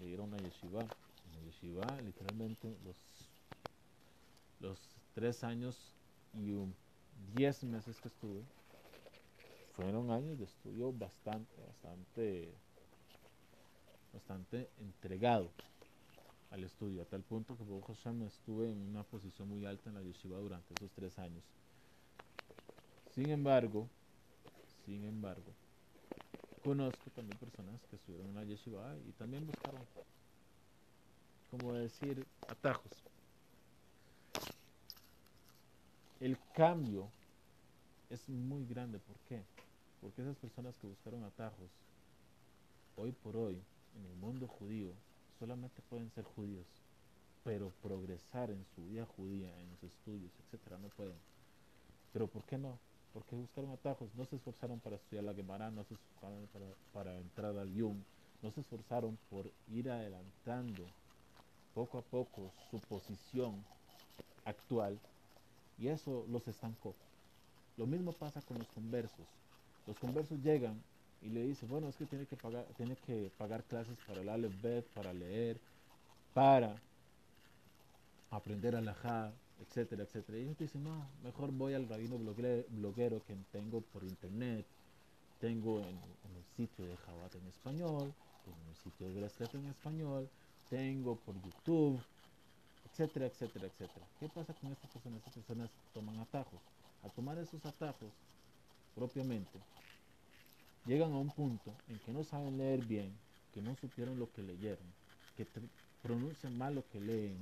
ir 0.00 0.18
a 0.20 0.22
una 0.22 0.40
yeshiva. 0.40 0.90
En 1.24 1.34
la 1.34 1.40
yeshiva, 1.40 2.00
literalmente, 2.00 2.78
los, 2.84 2.96
los 4.60 5.00
tres 5.12 5.42
años 5.44 5.96
y 6.32 6.52
un, 6.52 6.74
diez 7.32 7.64
meses 7.64 8.00
que 8.00 8.08
estuve, 8.08 8.46
fueron 9.74 10.10
años 10.10 10.38
de 10.38 10.44
estudio 10.44 10.92
bastante, 10.92 11.54
bastante, 11.66 12.52
bastante 14.12 14.70
entregado 14.78 15.50
al 16.50 16.64
estudio, 16.64 17.02
a 17.02 17.04
tal 17.04 17.22
punto 17.22 17.56
que 17.56 17.64
Baruch 17.64 17.86
Hashem 17.86 18.22
estuve 18.24 18.70
en 18.70 18.78
una 18.88 19.04
posición 19.04 19.48
muy 19.48 19.64
alta 19.64 19.88
en 19.88 19.94
la 19.94 20.02
yeshiva 20.02 20.38
durante 20.38 20.74
esos 20.74 20.90
tres 20.92 21.18
años. 21.18 21.44
Sin 23.14 23.30
embargo, 23.30 23.88
sin 24.84 25.04
embargo, 25.04 25.52
conozco 26.64 27.10
también 27.14 27.38
personas 27.38 27.80
que 27.88 27.96
estuvieron 27.96 28.28
en 28.28 28.34
la 28.34 28.44
yeshiva 28.44 28.96
y 29.08 29.12
también 29.12 29.46
buscaron, 29.46 29.82
como 31.50 31.72
decir, 31.74 32.26
atajos. 32.48 33.04
El 36.20 36.36
cambio 36.54 37.08
es 38.10 38.28
muy 38.28 38.66
grande, 38.66 38.98
¿por 38.98 39.16
qué? 39.28 39.42
Porque 40.00 40.22
esas 40.22 40.36
personas 40.36 40.76
que 40.78 40.86
buscaron 40.86 41.24
atajos, 41.24 41.70
hoy 42.96 43.12
por 43.12 43.36
hoy, 43.36 43.60
en 43.96 44.06
el 44.06 44.16
mundo 44.16 44.46
judío, 44.46 44.92
solamente 45.38 45.82
pueden 45.88 46.10
ser 46.10 46.24
judíos, 46.24 46.66
pero 47.44 47.70
progresar 47.82 48.50
en 48.50 48.64
su 48.74 48.84
vida 48.86 49.06
judía, 49.16 49.48
en 49.60 49.70
los 49.70 49.82
estudios, 49.82 50.32
etcétera, 50.44 50.78
no 50.78 50.88
pueden. 50.88 51.16
Pero 52.12 52.26
¿por 52.26 52.42
qué 52.44 52.58
no? 52.58 52.78
Porque 53.12 53.34
buscaron 53.34 53.72
atajos, 53.72 54.08
no 54.14 54.24
se 54.24 54.36
esforzaron 54.36 54.78
para 54.80 54.96
estudiar 54.96 55.24
la 55.24 55.34
Gemara, 55.34 55.70
no 55.70 55.84
se 55.84 55.94
esforzaron 55.94 56.46
para, 56.52 56.66
para 56.92 57.18
entrar 57.18 57.56
al 57.58 57.72
Yum, 57.74 57.96
no 58.42 58.50
se 58.50 58.60
esforzaron 58.60 59.18
por 59.28 59.50
ir 59.68 59.90
adelantando 59.90 60.84
poco 61.74 61.98
a 61.98 62.02
poco 62.02 62.52
su 62.70 62.78
posición 62.80 63.64
actual 64.44 64.98
y 65.78 65.88
eso 65.88 66.26
los 66.28 66.46
estancó. 66.48 66.94
Lo 67.76 67.86
mismo 67.86 68.12
pasa 68.12 68.42
con 68.42 68.58
los 68.58 68.68
conversos. 68.68 69.26
Los 69.86 69.98
conversos 69.98 70.38
llegan 70.42 70.82
y 71.22 71.28
le 71.28 71.42
dicen, 71.42 71.68
bueno, 71.68 71.88
es 71.88 71.96
que 71.96 72.06
tiene 72.06 72.26
que 72.26 72.36
pagar, 72.36 72.64
tiene 72.76 72.96
que 72.96 73.30
pagar 73.36 73.64
clases 73.64 73.96
para 74.06 74.20
el 74.20 74.28
Aleph 74.28 74.84
para 74.94 75.12
leer, 75.12 75.60
para 76.32 76.76
aprender 78.30 78.76
alajá, 78.76 79.32
etcétera, 79.60 80.04
etcétera. 80.04 80.38
Y 80.38 80.42
ellos 80.42 80.58
dicen, 80.58 80.84
no, 80.84 81.06
mejor 81.22 81.50
voy 81.52 81.74
al 81.74 81.88
rabino 81.88 82.18
bloguero 82.18 83.22
que 83.24 83.36
tengo 83.52 83.80
por 83.80 84.04
internet, 84.04 84.66
tengo 85.40 85.80
en, 85.80 85.86
el 85.86 86.44
sitio 86.56 86.86
de 86.86 86.96
Jabat 86.96 87.34
en 87.34 87.46
español, 87.46 88.12
tengo 88.44 88.58
en 88.62 88.68
el 88.68 88.76
sitio 88.76 89.08
de 89.08 89.14
Grasset 89.14 89.54
en 89.54 89.66
español, 89.66 90.28
tengo 90.68 91.16
por 91.16 91.34
YouTube, 91.42 92.00
etcétera, 92.90 93.26
etcétera, 93.26 93.66
etcétera. 93.66 94.06
¿Qué 94.18 94.28
pasa 94.28 94.54
con 94.54 94.72
estas 94.72 94.90
personas? 94.90 95.18
Estas 95.18 95.34
personas 95.34 95.70
toman 95.92 96.18
atajos. 96.18 96.60
Al 97.02 97.10
tomar 97.12 97.38
esos 97.38 97.64
atajos 97.64 98.12
propiamente, 98.94 99.58
llegan 100.86 101.12
a 101.12 101.18
un 101.18 101.30
punto 101.30 101.72
en 101.88 101.98
que 102.00 102.12
no 102.12 102.24
saben 102.24 102.58
leer 102.58 102.84
bien, 102.84 103.12
que 103.52 103.62
no 103.62 103.74
supieron 103.76 104.18
lo 104.18 104.30
que 104.32 104.42
leyeron, 104.42 104.86
que 105.36 105.46
pronuncian 106.02 106.56
mal 106.56 106.74
lo 106.74 106.88
que 106.90 107.00
leen, 107.00 107.38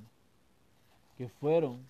que 1.17 1.29
fueron 1.29 1.81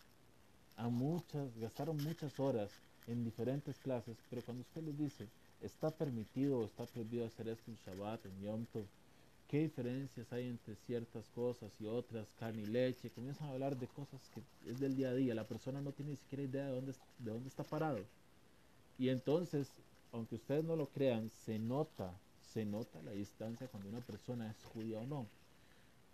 a 0.76 0.88
muchas, 0.88 1.56
gastaron 1.58 1.96
muchas 2.02 2.38
horas 2.38 2.70
en 3.06 3.24
diferentes 3.24 3.76
clases, 3.78 4.16
pero 4.30 4.42
cuando 4.42 4.62
usted 4.62 4.82
les 4.82 4.98
dice, 4.98 5.26
está 5.60 5.90
permitido 5.90 6.60
o 6.60 6.64
está 6.64 6.84
prohibido 6.86 7.26
hacer 7.26 7.48
esto 7.48 7.70
en 7.70 7.76
Shabbat, 7.84 8.26
en 8.26 8.40
Yom 8.42 8.64
Tov, 8.66 8.84
qué 9.48 9.60
diferencias 9.60 10.30
hay 10.32 10.46
entre 10.46 10.76
ciertas 10.86 11.28
cosas 11.30 11.72
y 11.80 11.86
otras, 11.86 12.28
carne 12.38 12.62
y 12.62 12.66
leche, 12.66 13.10
comienzan 13.10 13.48
a 13.48 13.52
hablar 13.52 13.76
de 13.76 13.88
cosas 13.88 14.20
que 14.34 14.42
es 14.70 14.78
del 14.78 14.94
día 14.94 15.08
a 15.08 15.14
día, 15.14 15.34
la 15.34 15.48
persona 15.48 15.80
no 15.80 15.92
tiene 15.92 16.12
ni 16.12 16.16
siquiera 16.16 16.44
idea 16.44 16.66
de 16.66 16.72
dónde, 16.72 16.92
de 17.18 17.30
dónde 17.30 17.48
está 17.48 17.64
parado. 17.64 18.04
Y 18.98 19.10
entonces, 19.10 19.68
aunque 20.12 20.34
ustedes 20.34 20.64
no 20.64 20.76
lo 20.76 20.88
crean, 20.88 21.30
se 21.44 21.58
nota, 21.58 22.12
se 22.52 22.64
nota 22.64 23.00
la 23.02 23.12
distancia 23.12 23.68
cuando 23.68 23.88
una 23.88 24.00
persona 24.00 24.50
es 24.50 24.64
judía 24.72 24.98
o 24.98 25.06
no. 25.06 25.26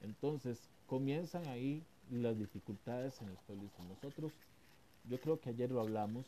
Entonces, 0.03 0.59
comienzan 0.87 1.47
ahí 1.49 1.83
las 2.11 2.39
dificultades 2.39 3.21
en 3.23 3.29
el 3.29 3.37
pueblo. 3.47 3.71
Nosotros, 3.89 4.33
yo 5.09 5.19
creo 5.19 5.41
que 5.41 5.51
ayer 5.51 5.71
lo 5.71 5.81
hablamos, 5.81 6.27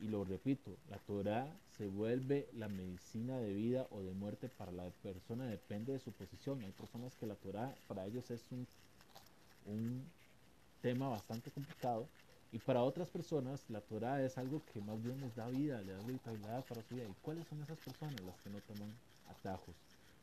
y 0.00 0.08
lo 0.08 0.24
repito, 0.24 0.70
la 0.90 0.98
Torah 0.98 1.46
se 1.78 1.86
vuelve 1.86 2.46
la 2.52 2.68
medicina 2.68 3.38
de 3.38 3.54
vida 3.54 3.86
o 3.90 4.02
de 4.02 4.12
muerte 4.12 4.48
para 4.48 4.70
la 4.70 4.90
persona, 5.02 5.46
depende 5.46 5.94
de 5.94 6.00
su 6.00 6.12
posición. 6.12 6.62
Hay 6.62 6.72
personas 6.72 7.14
que 7.16 7.26
la 7.26 7.34
Torah 7.36 7.74
para 7.88 8.04
ellos 8.04 8.30
es 8.30 8.42
un, 8.50 8.66
un 9.64 10.04
tema 10.82 11.08
bastante 11.08 11.50
complicado 11.50 12.06
y 12.52 12.58
para 12.58 12.82
otras 12.82 13.08
personas 13.10 13.64
la 13.68 13.80
Torah 13.80 14.22
es 14.22 14.38
algo 14.38 14.62
que 14.72 14.80
más 14.80 15.02
bien 15.02 15.20
les 15.20 15.34
da 15.34 15.48
vida, 15.48 15.80
les 15.82 15.96
da 15.96 16.06
vitalidad 16.06 16.64
para 16.64 16.82
su 16.82 16.94
vida. 16.94 17.04
¿Y 17.04 17.14
cuáles 17.22 17.46
son 17.48 17.62
esas 17.62 17.78
personas? 17.78 18.20
Las 18.22 18.40
que 18.40 18.50
no 18.50 18.60
toman 18.60 18.92
atajos. 19.28 19.74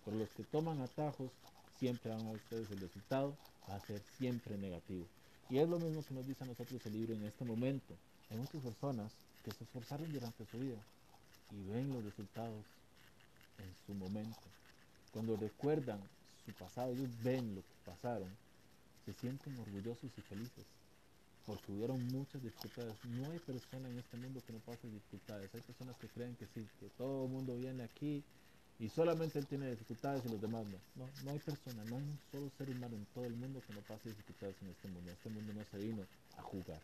Por 0.06 0.14
los 0.14 0.30
que 0.30 0.44
toman 0.44 0.82
atajos, 0.82 1.32
siempre 1.80 2.12
van 2.12 2.26
a 2.26 2.32
ustedes 2.32 2.72
el 2.72 2.80
resultado, 2.80 3.38
va 3.70 3.76
a 3.76 3.80
ser 3.82 4.02
siempre 4.18 4.58
negativo. 4.58 5.06
Y 5.50 5.60
es 5.60 5.68
lo 5.68 5.80
mismo 5.80 6.04
que 6.04 6.14
nos 6.14 6.26
dice 6.26 6.44
a 6.44 6.48
nosotros 6.48 6.86
el 6.86 6.94
libro 6.94 7.14
en 7.14 7.26
este 7.26 7.46
momento. 7.46 7.94
Hay 8.30 8.38
muchas 8.38 8.62
personas 8.62 9.12
que 9.44 9.52
se 9.52 9.66
esforzaron 9.66 10.12
durante 10.12 10.46
su 10.46 10.58
vida 10.58 10.82
y 11.52 11.62
ven 11.70 11.94
los 11.94 12.04
resultados 12.04 12.66
en 13.58 13.76
su 13.86 13.94
momento. 13.94 14.42
Cuando 15.12 15.36
recuerdan 15.36 16.00
su 16.46 16.54
pasado, 16.54 16.94
ellos 16.94 17.10
ven 17.22 17.54
lo 17.54 17.62
que 17.62 17.74
pasaron, 17.86 18.30
se 19.06 19.14
sienten 19.14 19.60
orgullosos 19.60 20.12
y 20.18 20.22
felices 20.22 20.66
porque 21.46 21.72
hubieron 21.72 22.06
muchas 22.08 22.42
dificultades. 22.42 22.96
No 23.06 23.32
hay 23.32 23.40
persona 23.40 23.90
en 23.90 24.00
este 24.00 24.18
mundo 24.18 24.42
que 24.46 24.54
no 24.54 24.60
pase 24.60 24.88
dificultades. 24.90 25.54
Hay 25.54 25.62
personas 25.62 25.96
que 25.98 26.08
creen 26.08 26.36
que 26.36 26.48
sí, 26.48 26.66
que 26.80 26.90
todo 26.98 27.26
el 27.26 27.32
mundo 27.32 27.56
viene 27.56 27.84
aquí 27.84 28.24
y 28.80 28.90
solamente 28.90 29.40
él 29.40 29.46
tiene 29.48 29.70
dificultades 29.70 30.26
y 30.26 30.30
los 30.30 30.42
demás 30.42 30.66
no. 30.66 30.78
No, 30.96 31.10
no 31.24 31.32
hay 31.32 31.40
persona, 31.40 31.84
no 31.86 31.98
hay 31.98 32.04
un 32.04 32.20
solo 32.32 32.50
ser 32.58 32.70
humano 32.70 32.96
en 32.96 33.06
todo 33.14 33.26
el 33.26 33.36
mundo 33.36 33.62
que 33.68 33.74
no 33.74 33.82
pase 33.82 34.10
dificultades 34.10 34.56
en 34.62 34.70
este 34.70 34.88
mundo. 34.88 35.12
Este 35.12 35.30
mundo 35.30 35.54
no 35.54 35.64
se 35.66 35.78
vino 35.78 36.06
a 36.38 36.42
jugar. 36.42 36.82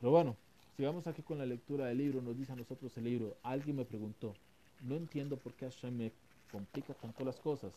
Pero 0.00 0.10
bueno, 0.10 0.36
Sigamos 0.76 1.06
aquí 1.06 1.22
con 1.22 1.38
la 1.38 1.46
lectura 1.46 1.86
del 1.86 1.98
libro. 1.98 2.20
Nos 2.20 2.36
dice 2.36 2.52
a 2.52 2.56
nosotros 2.56 2.96
el 2.96 3.04
libro. 3.04 3.36
Alguien 3.44 3.76
me 3.76 3.84
preguntó. 3.84 4.34
No 4.82 4.96
entiendo 4.96 5.36
por 5.36 5.52
qué 5.52 5.66
Hashem 5.66 5.96
me 5.96 6.12
complica 6.50 6.94
tanto 6.94 7.24
las 7.24 7.38
cosas. 7.38 7.72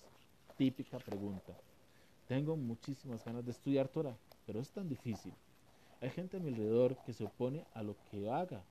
Típica 0.58 0.98
pregunta. 0.98 1.54
Tengo 2.28 2.56
muchísimas 2.58 3.24
ganas 3.24 3.46
de 3.46 3.52
estudiar 3.52 3.88
Torah, 3.88 4.18
pero 4.48 4.60
es 4.60 4.70
tan 4.72 4.90
difícil. 4.90 5.32
Hay 6.00 6.12
gente 6.12 6.38
a 6.38 6.40
mi 6.40 6.50
alrededor 6.50 6.96
que 7.06 7.14
se 7.14 7.24
opone 7.24 7.66
a 7.74 7.82
lo 7.82 7.96
que 8.12 8.30
haga. 8.30 8.64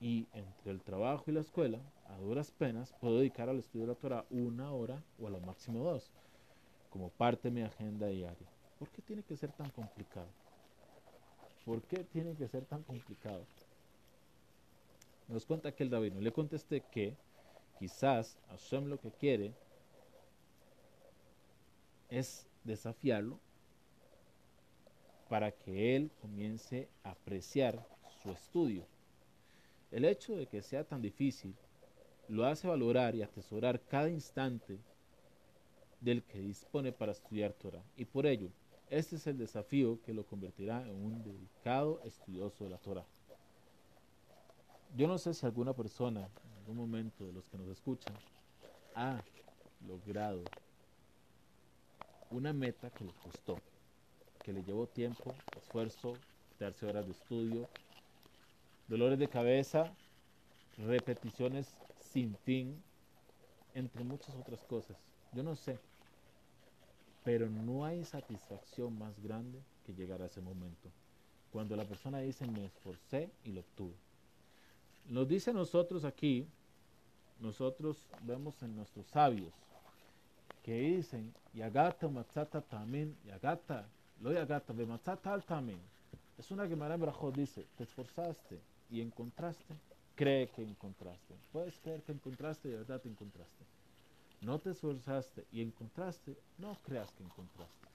Y 0.00 0.26
entre 0.32 0.70
el 0.70 0.80
trabajo 0.80 1.24
y 1.26 1.32
la 1.32 1.40
escuela, 1.40 1.78
a 2.08 2.16
duras 2.18 2.50
penas, 2.52 2.94
puedo 3.00 3.18
dedicar 3.18 3.48
al 3.48 3.58
estudio 3.58 3.86
de 3.86 3.92
la 3.92 3.98
Torah 3.98 4.24
una 4.30 4.72
hora 4.72 5.02
o 5.18 5.26
a 5.26 5.30
lo 5.30 5.40
máximo 5.40 5.84
dos, 5.84 6.10
como 6.88 7.10
parte 7.10 7.48
de 7.48 7.54
mi 7.54 7.62
agenda 7.62 8.06
diaria. 8.06 8.48
¿Por 8.78 8.88
qué 8.88 9.02
tiene 9.02 9.22
que 9.22 9.36
ser 9.36 9.52
tan 9.52 9.68
complicado? 9.70 10.28
¿Por 11.66 11.82
qué 11.82 12.04
tiene 12.04 12.34
que 12.34 12.48
ser 12.48 12.64
tan 12.64 12.82
complicado? 12.82 13.44
Nos 15.28 15.44
cuenta 15.44 15.72
que 15.72 15.82
el 15.82 15.90
David 15.90 16.14
le 16.14 16.32
contesté 16.32 16.80
que 16.80 17.14
quizás 17.78 18.38
Hashem 18.48 18.86
lo 18.86 18.98
que 18.98 19.10
quiere 19.10 19.52
es 22.08 22.46
desafiarlo 22.64 23.38
para 25.30 25.52
que 25.52 25.94
él 25.94 26.10
comience 26.20 26.88
a 27.04 27.12
apreciar 27.12 27.86
su 28.20 28.32
estudio. 28.32 28.84
El 29.92 30.04
hecho 30.04 30.34
de 30.34 30.48
que 30.48 30.60
sea 30.60 30.82
tan 30.82 31.00
difícil 31.00 31.54
lo 32.26 32.44
hace 32.44 32.66
valorar 32.66 33.14
y 33.14 33.22
atesorar 33.22 33.80
cada 33.80 34.10
instante 34.10 34.80
del 36.00 36.24
que 36.24 36.40
dispone 36.40 36.90
para 36.90 37.12
estudiar 37.12 37.52
Torah. 37.52 37.84
Y 37.96 38.06
por 38.06 38.26
ello, 38.26 38.48
este 38.88 39.16
es 39.16 39.26
el 39.28 39.38
desafío 39.38 40.00
que 40.02 40.12
lo 40.12 40.26
convertirá 40.26 40.82
en 40.82 40.96
un 40.96 41.22
dedicado 41.22 42.00
estudioso 42.04 42.64
de 42.64 42.70
la 42.70 42.78
Torah. 42.78 43.06
Yo 44.96 45.06
no 45.06 45.16
sé 45.16 45.32
si 45.32 45.46
alguna 45.46 45.74
persona, 45.74 46.28
en 46.44 46.58
algún 46.58 46.76
momento 46.76 47.24
de 47.24 47.32
los 47.32 47.44
que 47.46 47.56
nos 47.56 47.68
escuchan, 47.68 48.16
ha 48.96 49.22
logrado 49.86 50.42
una 52.32 52.52
meta 52.52 52.90
que 52.90 53.04
le 53.04 53.12
costó, 53.12 53.60
que 54.42 54.52
le 54.52 54.62
llevó 54.62 54.86
tiempo, 54.86 55.34
esfuerzo, 55.56 56.14
darse 56.58 56.86
horas 56.86 57.06
de 57.06 57.12
estudio, 57.12 57.68
dolores 58.88 59.18
de 59.18 59.28
cabeza, 59.28 59.92
repeticiones 60.78 61.68
sin 62.00 62.36
fin, 62.36 62.82
entre 63.74 64.04
muchas 64.04 64.34
otras 64.34 64.62
cosas. 64.64 64.96
Yo 65.32 65.42
no 65.42 65.54
sé, 65.54 65.78
pero 67.24 67.48
no 67.48 67.84
hay 67.84 68.04
satisfacción 68.04 68.98
más 68.98 69.18
grande 69.22 69.60
que 69.84 69.94
llegar 69.94 70.22
a 70.22 70.26
ese 70.26 70.40
momento. 70.40 70.90
Cuando 71.52 71.76
la 71.76 71.84
persona 71.84 72.18
dice 72.18 72.46
me 72.46 72.64
esforcé 72.64 73.30
y 73.44 73.52
lo 73.52 73.60
obtuve. 73.60 73.94
Nos 75.06 75.28
dice 75.28 75.52
nosotros 75.52 76.04
aquí, 76.04 76.46
nosotros 77.40 78.08
vemos 78.22 78.62
en 78.62 78.76
nuestros 78.76 79.06
sabios, 79.06 79.52
que 80.62 80.78
dicen, 80.78 81.34
Yagata 81.54 82.08
matzata 82.08 82.60
también, 82.60 83.16
Yagata, 83.24 83.88
lo 84.20 84.32
Yagata, 84.32 84.72
ve 84.72 84.86
matzata 84.86 85.32
al 85.32 85.44
también. 85.44 85.80
Es 86.38 86.50
una 86.50 86.66
que 86.66 86.74
en 86.74 87.32
dice, 87.34 87.66
te 87.76 87.84
esforzaste 87.84 88.60
y 88.90 89.00
encontraste, 89.00 89.74
cree 90.14 90.48
que 90.48 90.62
encontraste. 90.62 91.34
Puedes 91.52 91.78
creer 91.80 92.02
que 92.02 92.12
encontraste 92.12 92.68
y 92.68 92.72
de 92.72 92.78
verdad 92.78 93.00
te 93.00 93.08
encontraste 93.08 93.64
no 94.40 94.58
te 94.58 94.70
esforzaste 94.70 95.44
y 95.52 95.60
encontraste, 95.60 96.36
no 96.58 96.76
creas 96.82 97.10
que 97.12 97.22
encontraste. 97.22 97.88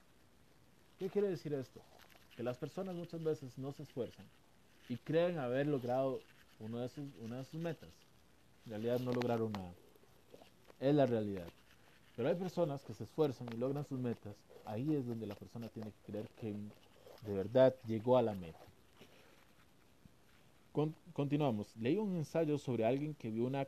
¿Qué 0.98 1.10
quiere 1.10 1.28
decir 1.28 1.52
esto? 1.54 1.80
Que 2.36 2.42
las 2.42 2.56
personas 2.56 2.94
muchas 2.94 3.22
veces 3.22 3.58
no 3.58 3.72
se 3.72 3.82
esfuerzan 3.82 4.26
y 4.88 4.96
creen 4.96 5.38
haber 5.38 5.66
logrado 5.66 6.20
uno 6.60 6.78
de 6.78 6.88
sus, 6.88 7.04
una 7.20 7.38
de 7.38 7.44
sus 7.44 7.60
metas. 7.60 7.90
En 8.64 8.70
realidad 8.70 9.00
no 9.00 9.12
lograron 9.12 9.52
nada. 9.52 9.72
Es 10.80 10.94
la 10.94 11.06
realidad. 11.06 11.48
Pero 12.14 12.28
hay 12.28 12.34
personas 12.34 12.82
que 12.82 12.94
se 12.94 13.04
esfuerzan 13.04 13.48
y 13.52 13.56
logran 13.56 13.84
sus 13.84 13.98
metas. 13.98 14.36
Ahí 14.66 14.94
es 14.94 15.06
donde 15.06 15.26
la 15.26 15.36
persona 15.36 15.68
tiene 15.68 15.90
que 15.92 16.10
creer 16.10 16.28
que 16.40 16.52
de 17.24 17.34
verdad 17.34 17.74
llegó 17.86 18.18
a 18.18 18.22
la 18.22 18.34
meta. 18.34 18.58
continuamos. 21.12 21.74
Leí 21.76 21.96
un 21.96 22.16
ensayo 22.16 22.58
sobre 22.58 22.84
alguien 22.84 23.14
que 23.14 23.30
vio 23.30 23.46
una 23.46 23.66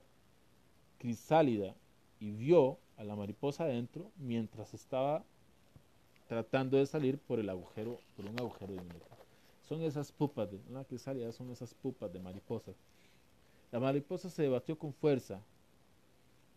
crisálida 0.99 1.75
y 2.21 2.33
vio 2.33 2.79
a 2.97 3.05
la 3.05 3.15
mariposa 3.15 3.65
adentro 3.65 4.11
mientras 4.17 4.75
estaba 4.75 5.25
tratando 6.27 6.77
de 6.77 6.85
salir 6.85 7.17
por 7.19 7.39
el 7.39 7.49
agujero, 7.49 7.99
por 8.17 8.27
un 8.27 8.39
agujero 8.39 8.73
diminuto. 8.75 9.07
Son 9.69 9.81
esas 9.83 10.11
pupas, 10.11 10.51
de, 10.51 10.59
que 10.89 10.99
salía 10.99 11.31
son 11.33 11.51
esas 11.51 11.75
pupas 11.75 12.13
de 12.13 12.19
mariposa. 12.19 12.73
La 13.71 13.79
mariposa 13.79 14.29
se 14.31 14.43
debatió 14.43 14.77
con 14.77 14.93
fuerza 14.93 15.41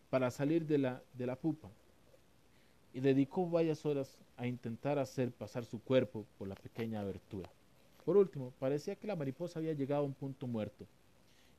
para 0.10 0.32
salir 0.32 0.66
de 0.66 0.80
la, 0.80 1.02
de 1.14 1.28
la 1.28 1.36
pupa 1.36 1.70
y 2.94 3.00
dedicó 3.00 3.50
varias 3.50 3.86
horas 3.86 4.18
a 4.38 4.48
intentar 4.48 5.00
hacer 5.00 5.32
pasar 5.32 5.66
su 5.66 5.82
cuerpo 5.82 6.26
por 6.38 6.48
la 6.48 6.56
pequeña 6.56 7.02
abertura. 7.02 7.50
Por 8.06 8.18
último, 8.18 8.54
parecía 8.60 8.96
que 8.96 9.08
la 9.08 9.16
mariposa 9.16 9.60
había 9.60 9.74
llegado 9.74 10.04
a 10.04 10.06
un 10.06 10.14
punto 10.14 10.48
muerto 10.48 10.86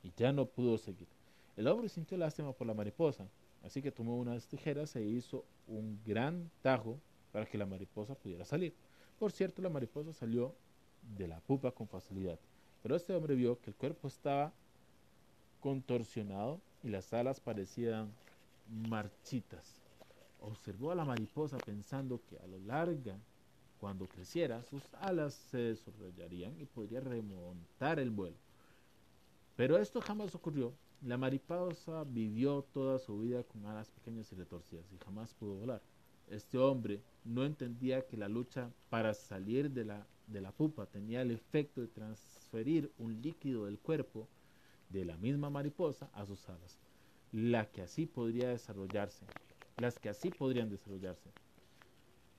y 0.03 0.11
ya 0.15 0.31
no 0.31 0.45
pudo 0.45 0.77
seguir. 0.77 1.07
El 1.55 1.67
hombre 1.67 1.89
sintió 1.89 2.17
lástima 2.17 2.51
por 2.51 2.67
la 2.67 2.73
mariposa 2.73 3.27
Así 3.63 3.81
que 3.81 3.91
tomó 3.91 4.17
unas 4.17 4.45
tijeras 4.45 4.95
e 4.95 5.03
hizo 5.03 5.45
un 5.67 5.99
gran 6.05 6.51
tajo 6.61 6.99
para 7.31 7.45
que 7.45 7.57
la 7.57 7.65
mariposa 7.65 8.13
pudiera 8.13 8.45
salir. 8.45 8.73
Por 9.17 9.31
cierto, 9.31 9.61
la 9.61 9.69
mariposa 9.69 10.11
salió 10.13 10.53
de 11.17 11.27
la 11.27 11.39
pupa 11.39 11.71
con 11.71 11.87
facilidad, 11.87 12.37
pero 12.81 12.95
este 12.95 13.15
hombre 13.15 13.35
vio 13.35 13.59
que 13.59 13.69
el 13.69 13.75
cuerpo 13.75 14.07
estaba 14.07 14.51
contorsionado 15.61 16.59
y 16.83 16.89
las 16.89 17.13
alas 17.13 17.39
parecían 17.39 18.11
marchitas. 18.69 19.82
Observó 20.43 20.91
a 20.91 20.95
la 20.95 21.05
mariposa 21.05 21.57
pensando 21.57 22.21
que 22.29 22.37
a 22.37 22.47
lo 22.47 22.59
larga, 22.59 23.17
cuando 23.79 24.07
creciera, 24.07 24.63
sus 24.63 24.83
alas 24.95 25.33
se 25.33 25.57
desarrollarían 25.57 26.59
y 26.59 26.65
podría 26.65 27.01
remontar 27.01 27.99
el 27.99 28.11
vuelo. 28.11 28.37
Pero 29.55 29.77
esto 29.77 29.99
jamás 30.01 30.33
ocurrió 30.35 30.73
la 31.05 31.17
mariposa 31.17 32.05
vivió 32.05 32.63
toda 32.73 32.97
su 32.97 33.19
vida 33.19 33.43
con 33.43 33.65
alas 33.65 33.89
pequeñas 33.89 34.31
y 34.31 34.35
retorcidas 34.35 34.85
y 34.93 35.03
jamás 35.03 35.33
pudo 35.33 35.55
volar. 35.55 35.81
este 36.29 36.57
hombre 36.57 37.01
no 37.25 37.43
entendía 37.43 38.07
que 38.07 38.15
la 38.15 38.29
lucha 38.29 38.71
para 38.89 39.13
salir 39.13 39.69
de 39.71 39.83
la, 39.83 40.07
de 40.27 40.39
la 40.39 40.53
pupa 40.53 40.85
tenía 40.85 41.21
el 41.21 41.31
efecto 41.31 41.81
de 41.81 41.87
transferir 41.87 42.89
un 42.97 43.21
líquido 43.21 43.65
del 43.65 43.79
cuerpo 43.79 44.29
de 44.89 45.03
la 45.03 45.17
misma 45.17 45.49
mariposa 45.49 46.09
a 46.13 46.25
sus 46.25 46.47
alas, 46.47 46.79
la 47.33 47.69
que 47.69 47.81
así 47.81 48.05
podría 48.05 48.49
desarrollarse, 48.49 49.25
las 49.77 49.99
que 49.99 50.09
así 50.09 50.29
podrían 50.29 50.69
desarrollarse. 50.69 51.31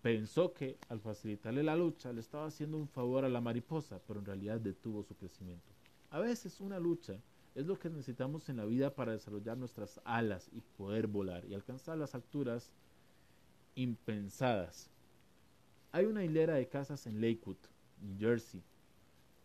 Pensó 0.02 0.52
que 0.52 0.76
al 0.88 1.00
facilitarle 1.00 1.62
la 1.62 1.76
lucha 1.76 2.12
le 2.12 2.20
estaba 2.20 2.46
haciendo 2.46 2.76
un 2.76 2.88
favor 2.88 3.24
a 3.24 3.28
la 3.28 3.40
mariposa, 3.40 4.00
pero 4.06 4.20
en 4.20 4.26
realidad 4.26 4.60
detuvo 4.60 5.02
su 5.02 5.14
crecimiento. 5.16 5.72
A 6.10 6.18
veces 6.18 6.60
una 6.60 6.78
lucha 6.78 7.14
es 7.54 7.66
lo 7.66 7.78
que 7.78 7.88
necesitamos 7.88 8.48
en 8.48 8.58
la 8.58 8.64
vida 8.64 8.94
para 8.94 9.12
desarrollar 9.12 9.56
nuestras 9.56 10.00
alas 10.04 10.50
y 10.52 10.60
poder 10.60 11.06
volar 11.06 11.44
y 11.46 11.54
alcanzar 11.54 11.96
las 11.96 12.14
alturas 12.14 12.70
impensadas. 13.74 14.90
Hay 15.92 16.04
una 16.04 16.24
hilera 16.24 16.54
de 16.54 16.68
casas 16.68 17.06
en 17.06 17.20
Lakewood, 17.20 17.56
New 18.02 18.18
Jersey, 18.18 18.62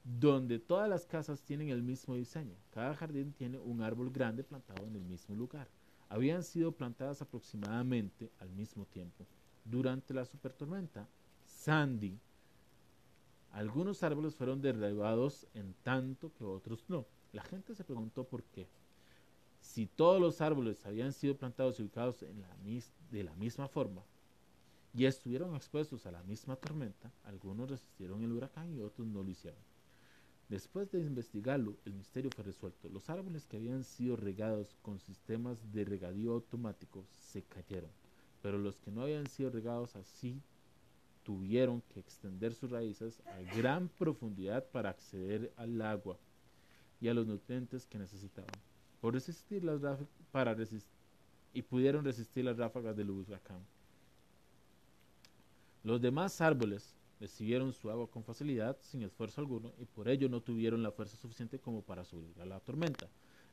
donde 0.03 0.59
todas 0.59 0.89
las 0.89 1.05
casas 1.05 1.41
tienen 1.41 1.69
el 1.69 1.83
mismo 1.83 2.15
diseño. 2.15 2.55
Cada 2.71 2.95
jardín 2.95 3.33
tiene 3.33 3.59
un 3.59 3.81
árbol 3.81 4.11
grande 4.11 4.43
plantado 4.43 4.85
en 4.85 4.95
el 4.95 5.03
mismo 5.03 5.35
lugar. 5.35 5.69
Habían 6.09 6.43
sido 6.43 6.71
plantadas 6.71 7.21
aproximadamente 7.21 8.31
al 8.39 8.49
mismo 8.49 8.85
tiempo. 8.85 9.25
Durante 9.63 10.13
la 10.13 10.25
supertormenta, 10.25 11.07
Sandy, 11.45 12.17
algunos 13.51 14.03
árboles 14.03 14.35
fueron 14.35 14.61
derribados 14.61 15.47
en 15.53 15.73
tanto 15.83 16.33
que 16.33 16.43
otros 16.43 16.83
no. 16.87 17.05
La 17.31 17.43
gente 17.43 17.75
se 17.75 17.83
preguntó 17.83 18.23
por 18.23 18.43
qué. 18.43 18.67
Si 19.61 19.85
todos 19.85 20.19
los 20.19 20.41
árboles 20.41 20.85
habían 20.85 21.13
sido 21.13 21.37
plantados 21.37 21.79
y 21.79 21.83
ubicados 21.83 22.25
de 23.11 23.23
la 23.23 23.35
misma 23.35 23.67
forma 23.67 24.03
y 24.95 25.05
estuvieron 25.05 25.55
expuestos 25.55 26.05
a 26.05 26.11
la 26.11 26.23
misma 26.23 26.55
tormenta, 26.55 27.11
algunos 27.23 27.69
resistieron 27.69 28.23
el 28.23 28.31
huracán 28.31 28.73
y 28.73 28.81
otros 28.81 29.07
no 29.07 29.21
lo 29.21 29.29
hicieron. 29.29 29.68
Después 30.49 30.91
de 30.91 30.99
investigarlo, 30.99 31.77
el 31.85 31.93
misterio 31.93 32.31
fue 32.35 32.43
resuelto. 32.43 32.89
Los 32.89 33.07
árboles 33.11 33.45
que 33.45 33.57
habían 33.57 33.83
sido 33.83 34.15
regados 34.15 34.75
con 34.81 34.99
sistemas 34.99 35.71
de 35.71 35.85
regadío 35.85 36.33
automático 36.33 37.05
se 37.13 37.43
cayeron, 37.43 37.91
pero 38.41 38.57
los 38.57 38.79
que 38.79 38.89
no 38.89 39.03
habían 39.03 39.27
sido 39.27 39.51
regados 39.51 39.95
así 39.95 40.41
tuvieron 41.23 41.83
que 41.93 41.99
extender 41.99 42.55
sus 42.55 42.71
raíces 42.71 43.21
a 43.27 43.55
gran 43.55 43.89
profundidad 43.89 44.65
para 44.71 44.89
acceder 44.89 45.53
al 45.55 45.79
agua 45.83 46.17
y 46.99 47.09
a 47.09 47.13
los 47.13 47.27
nutrientes 47.27 47.85
que 47.85 47.99
necesitaban. 47.99 48.49
Por 49.01 49.13
resistir 49.13 49.63
las 49.63 49.99
para 50.31 50.57
y 51.53 51.61
pudieron 51.61 52.03
resistir 52.03 52.45
las 52.45 52.57
ráfagas 52.57 52.95
del 52.97 53.11
huracán. 53.11 53.63
Los 55.83 56.01
demás 56.01 56.41
árboles 56.41 56.95
recibieron 57.19 57.73
su 57.73 57.89
agua 57.89 58.09
con 58.09 58.23
facilidad, 58.23 58.77
sin 58.81 59.03
esfuerzo 59.03 59.41
alguno, 59.41 59.73
y 59.79 59.85
por 59.85 60.07
ello 60.07 60.29
no 60.29 60.41
tuvieron 60.41 60.81
la 60.83 60.91
fuerza 60.91 61.17
suficiente 61.17 61.59
como 61.59 61.81
para 61.81 62.05
subir 62.05 62.39
a 62.41 62.45
la 62.45 62.59
tormenta. 62.59 63.07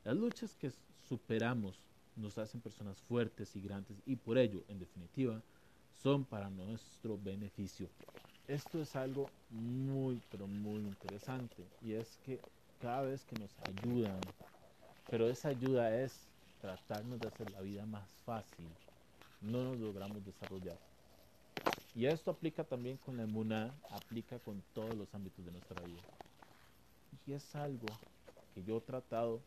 Las 0.04 0.16
luchas 0.16 0.54
que 0.54 0.70
superamos 1.08 1.80
nos 2.14 2.38
hacen 2.38 2.60
personas 2.60 3.00
fuertes 3.02 3.56
y 3.56 3.60
grandes, 3.60 3.96
y 4.06 4.16
por 4.16 4.38
ello, 4.38 4.62
en 4.68 4.78
definitiva, 4.78 5.42
son 6.02 6.24
para 6.24 6.48
nuestro 6.48 7.18
beneficio. 7.18 7.88
Esto 8.46 8.80
es 8.80 8.94
algo 8.94 9.28
muy, 9.50 10.22
pero 10.30 10.46
muy 10.46 10.80
interesante, 10.80 11.64
y 11.82 11.92
es 11.92 12.18
que 12.24 12.40
cada 12.80 13.02
vez 13.02 13.24
que 13.24 13.36
nos 13.36 13.50
ayudan, 13.60 14.20
pero 15.10 15.28
esa 15.28 15.48
ayuda 15.48 16.00
es 16.00 16.28
tratarnos 16.60 17.20
de 17.20 17.28
hacer 17.28 17.50
la 17.50 17.60
vida 17.60 17.84
más 17.86 18.08
fácil, 18.24 18.66
no 19.40 19.64
nos 19.64 19.78
logramos 19.78 20.24
desarrollar. 20.24 20.78
Y 21.96 22.06
esto 22.06 22.30
aplica 22.30 22.62
también 22.62 22.98
con 22.98 23.16
la 23.16 23.22
emuna, 23.24 23.74
aplica 23.90 24.38
con 24.38 24.62
todos 24.74 24.94
los 24.96 25.12
ámbitos 25.14 25.44
de 25.44 25.50
nuestra 25.50 25.82
vida. 25.84 26.02
Y 27.26 27.32
es 27.32 27.56
algo 27.56 27.86
que 28.54 28.62
yo 28.62 28.76
he 28.76 28.80
tratado 28.82 29.40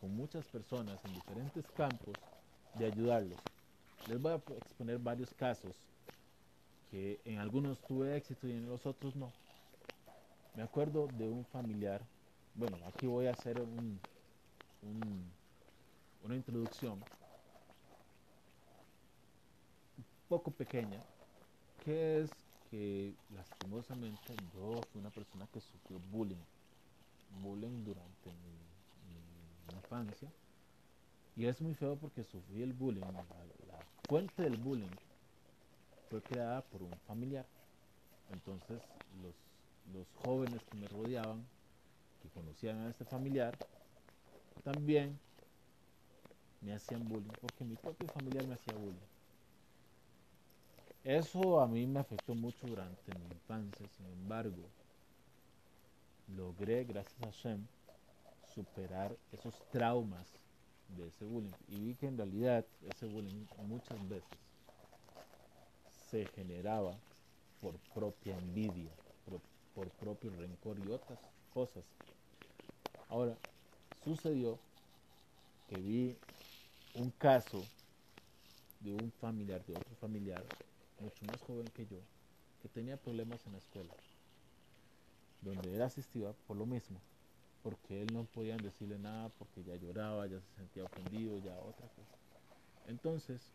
con 0.00 0.16
muchas 0.16 0.44
personas 0.46 1.04
en 1.04 1.12
diferentes 1.14 1.64
campos 1.76 2.14
de 2.78 2.86
ayudarlos. 2.86 3.38
Les 4.08 4.20
voy 4.20 4.32
a 4.32 4.36
exponer 4.36 4.98
varios 4.98 5.34
casos 5.34 5.74
que 6.90 7.20
en 7.24 7.38
algunos 7.38 7.78
tuve 7.80 8.16
éxito 8.16 8.46
y 8.46 8.52
en 8.52 8.68
los 8.68 8.86
otros 8.86 9.14
no. 9.16 9.30
Me 10.54 10.62
acuerdo 10.62 11.08
de 11.18 11.28
un 11.28 11.44
familiar 11.46 12.00
bueno, 12.54 12.76
aquí 12.86 13.06
voy 13.06 13.26
a 13.26 13.30
hacer 13.30 13.58
un, 13.60 13.98
una 16.22 16.36
introducción 16.36 16.94
un 19.96 20.04
poco 20.28 20.50
pequeña, 20.50 21.02
que 21.84 22.20
es 22.20 22.30
que 22.70 23.14
lastimosamente 23.34 24.34
yo 24.54 24.80
fui 24.90 25.00
una 25.00 25.10
persona 25.10 25.46
que 25.52 25.60
sufrió 25.60 25.98
bullying, 26.10 26.44
bullying 27.42 27.84
durante 27.84 28.30
mi, 28.30 29.74
infancia, 29.74 30.28
y 31.36 31.46
es 31.46 31.60
muy 31.60 31.74
feo 31.74 31.96
porque 31.96 32.24
sufrí 32.24 32.62
el 32.62 32.72
bullying, 32.72 33.02
la, 33.02 33.78
fuente 34.08 34.42
del 34.42 34.56
bullying 34.56 34.96
fue 36.08 36.22
creada 36.22 36.62
por 36.62 36.82
un 36.82 36.92
familiar, 37.06 37.46
entonces 38.32 38.80
los 39.92 40.06
jóvenes 40.24 40.62
que 40.70 40.76
me 40.76 40.88
rodeaban 40.88 41.44
que 42.22 42.28
conocían 42.28 42.78
a 42.80 42.88
este 42.90 43.04
familiar 43.04 43.54
también 44.62 45.18
me 46.60 46.72
hacían 46.72 47.06
bullying, 47.08 47.32
porque 47.40 47.64
mi 47.64 47.74
propio 47.76 48.06
familiar 48.08 48.46
me 48.46 48.54
hacía 48.54 48.74
bullying. 48.74 49.11
Eso 51.04 51.60
a 51.60 51.66
mí 51.66 51.84
me 51.86 51.98
afectó 51.98 52.34
mucho 52.34 52.66
durante 52.68 53.12
mi 53.12 53.24
infancia, 53.26 53.88
sin 53.96 54.06
embargo, 54.06 54.62
logré, 56.36 56.84
gracias 56.84 57.20
a 57.22 57.30
Shem, 57.30 57.66
superar 58.54 59.16
esos 59.32 59.54
traumas 59.72 60.26
de 60.96 61.08
ese 61.08 61.24
bullying. 61.24 61.50
Y 61.68 61.80
vi 61.80 61.94
que 61.94 62.06
en 62.06 62.16
realidad 62.16 62.64
ese 62.88 63.06
bullying 63.06 63.46
muchas 63.66 63.98
veces 64.08 64.38
se 66.10 66.24
generaba 66.36 66.94
por 67.60 67.74
propia 67.94 68.36
envidia, 68.36 68.90
por, 69.28 69.40
por 69.74 69.88
propio 69.98 70.30
rencor 70.38 70.78
y 70.78 70.90
otras 70.90 71.18
cosas. 71.52 71.82
Ahora, 73.08 73.34
sucedió 74.04 74.58
que 75.68 75.76
vi 75.76 76.16
un 76.94 77.10
caso 77.18 77.62
de 78.80 78.92
un 78.92 79.10
familiar, 79.20 79.64
de 79.64 79.72
otro 79.72 79.94
familiar, 80.00 80.44
mucho 81.02 81.24
más 81.26 81.42
joven 81.42 81.70
que 81.72 81.86
yo, 81.86 81.98
que 82.60 82.68
tenía 82.68 82.96
problemas 83.02 83.46
en 83.46 83.52
la 83.52 83.58
escuela, 83.58 83.96
donde 85.42 85.74
él 85.74 85.82
asistía 85.82 86.32
por 86.46 86.56
lo 86.56 86.64
mismo, 86.66 87.02
porque 87.62 88.02
él 88.02 88.12
no 88.12 88.26
podían 88.26 88.62
decirle 88.62 88.98
nada, 88.98 89.30
porque 89.30 89.64
ya 89.64 89.76
lloraba, 89.76 90.26
ya 90.26 90.40
se 90.40 90.52
sentía 90.52 90.84
ofendido, 90.84 91.38
ya 91.38 91.60
otra 91.60 91.88
cosa. 91.88 92.16
Entonces, 92.84 93.54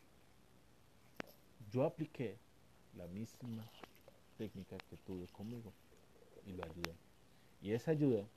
yo 1.71 1.83
apliqué 1.83 2.39
la 2.93 3.07
misma 3.07 3.71
técnica 4.37 4.81
que 4.81 4.97
tuve 4.97 5.27
conmigo 5.29 5.75
y 6.43 6.53
lo 6.53 6.63
ayudé. 6.65 6.99
Y 7.61 7.73
esa 7.73 7.91
ayuda 7.91 8.29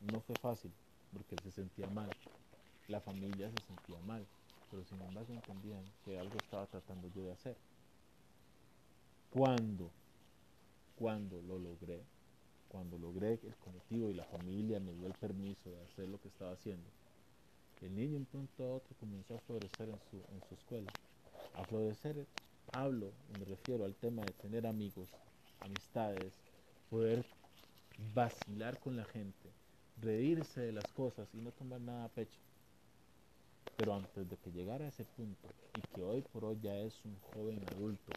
no 0.00 0.20
fue 0.20 0.36
fácil, 0.36 0.74
porque 1.12 1.34
él 1.36 1.40
se 1.42 1.50
sentía 1.50 1.88
mal, 1.88 2.14
la 2.88 3.00
familia 3.00 3.50
se 3.50 3.60
sentía 3.60 4.00
mal, 4.00 4.28
pero 4.72 4.84
sin 4.86 5.02
embargo 5.02 5.34
entendían 5.34 5.84
que 6.02 6.18
algo 6.18 6.34
estaba 6.38 6.66
tratando 6.66 7.08
yo 7.14 7.26
de 7.26 7.32
hacer. 7.32 7.56
Cuando, 9.30 9.90
cuando 10.96 11.42
lo 11.42 11.58
logré, 11.58 12.00
cuando 12.68 12.98
logré 12.98 13.34
el 13.34 13.54
colectivo 13.56 14.08
y 14.08 14.14
la 14.14 14.24
familia 14.24 14.80
me 14.80 14.94
dio 14.94 15.06
el 15.06 15.12
permiso 15.12 15.70
de 15.70 15.82
hacer 15.82 16.08
lo 16.08 16.18
que 16.18 16.28
estaba 16.28 16.52
haciendo, 16.52 16.88
el 17.82 17.94
niño 17.94 18.16
un 18.16 18.24
punto 18.24 18.64
a 18.64 18.76
otro 18.76 18.96
comenzó 18.98 19.34
a 19.34 19.40
florecer 19.40 19.90
en 19.90 19.98
su, 20.10 20.16
en 20.32 20.40
su 20.48 20.54
escuela. 20.54 20.90
A 21.54 21.64
florecer 21.64 22.26
hablo, 22.72 23.12
me 23.38 23.44
refiero 23.44 23.84
al 23.84 23.94
tema 23.94 24.22
de 24.24 24.32
tener 24.32 24.66
amigos, 24.66 25.10
amistades, 25.60 26.32
poder 26.88 27.26
vacilar 28.14 28.78
con 28.78 28.96
la 28.96 29.04
gente, 29.04 29.50
reírse 30.00 30.62
de 30.62 30.72
las 30.72 30.90
cosas 30.92 31.28
y 31.34 31.38
no 31.42 31.50
tomar 31.52 31.80
nada 31.80 32.04
a 32.04 32.08
pecho. 32.08 32.40
Pero 33.82 33.96
antes 33.96 34.30
de 34.30 34.36
que 34.36 34.52
llegara 34.52 34.84
a 34.84 34.88
ese 34.90 35.02
punto, 35.02 35.48
y 35.76 35.80
que 35.92 36.04
hoy 36.04 36.22
por 36.32 36.44
hoy 36.44 36.56
ya 36.62 36.72
es 36.76 36.94
un 37.04 37.16
joven 37.34 37.60
adulto 37.74 38.12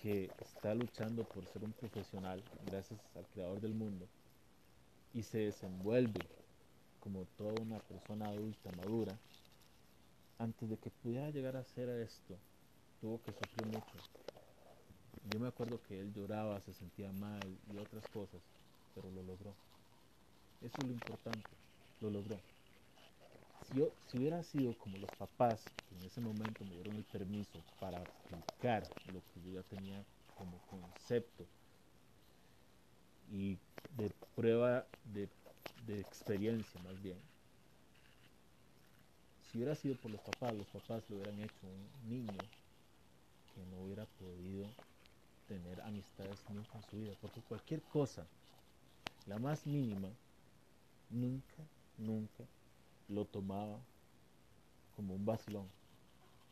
que 0.00 0.30
está 0.40 0.72
luchando 0.76 1.24
por 1.24 1.44
ser 1.46 1.64
un 1.64 1.72
profesional 1.72 2.40
gracias 2.70 3.00
al 3.16 3.26
creador 3.34 3.60
del 3.60 3.74
mundo, 3.74 4.06
y 5.12 5.24
se 5.24 5.38
desenvuelve 5.38 6.20
como 7.00 7.24
toda 7.36 7.60
una 7.60 7.80
persona 7.80 8.28
adulta 8.28 8.70
madura, 8.76 9.18
antes 10.38 10.70
de 10.70 10.76
que 10.76 10.90
pudiera 10.90 11.30
llegar 11.30 11.56
a 11.56 11.66
hacer 11.66 11.88
esto, 11.88 12.36
tuvo 13.00 13.20
que 13.24 13.32
sufrir 13.32 13.66
mucho. 13.66 13.98
Yo 15.32 15.40
me 15.40 15.48
acuerdo 15.48 15.80
que 15.88 15.98
él 15.98 16.14
lloraba, 16.14 16.60
se 16.60 16.72
sentía 16.74 17.10
mal 17.10 17.42
y 17.72 17.76
otras 17.76 18.06
cosas, 18.12 18.40
pero 18.94 19.10
lo 19.10 19.24
logró. 19.24 19.52
Eso 20.62 20.76
es 20.78 20.86
lo 20.86 20.92
importante, 20.92 21.50
lo 22.00 22.10
logró. 22.10 22.53
Si, 23.64 23.80
hubiera 24.18 24.42
sido 24.42 24.74
como 24.74 24.98
los 24.98 25.10
papás 25.12 25.72
que 25.88 25.94
en 25.94 26.04
ese 26.04 26.20
momento 26.20 26.64
me 26.64 26.74
dieron 26.74 26.96
el 26.96 27.04
permiso 27.04 27.62
para 27.78 28.02
aplicar 28.02 28.86
lo 29.12 29.22
que 29.32 29.40
yo 29.40 29.52
ya 29.52 29.62
tenía 29.62 30.04
como 30.34 30.58
concepto 30.70 31.46
y 33.32 33.56
de 33.96 34.10
prueba 34.34 34.86
de, 35.04 35.28
de 35.86 36.00
experiencia 36.00 36.78
más 36.80 37.00
bien, 37.02 37.18
si 39.40 39.58
hubiera 39.58 39.74
sido 39.74 39.96
por 39.96 40.10
los 40.10 40.20
papás, 40.20 40.54
los 40.54 40.66
papás 40.68 41.08
lo 41.08 41.16
hubieran 41.16 41.40
hecho 41.40 41.66
un 41.66 42.08
niño 42.08 42.42
que 43.54 43.64
no 43.66 43.84
hubiera 43.84 44.04
podido 44.04 44.66
tener 45.48 45.80
amistades 45.82 46.44
nunca 46.48 46.76
en 46.76 46.82
su 46.82 46.96
vida, 46.96 47.14
porque 47.20 47.40
cualquier 47.40 47.80
cosa, 47.82 48.26
la 49.26 49.38
más 49.38 49.66
mínima, 49.66 50.10
nunca, 51.08 51.62
nunca 51.96 52.44
lo 53.08 53.24
tomaba 53.24 53.78
como 54.96 55.14
un 55.14 55.24
vacilón. 55.24 55.66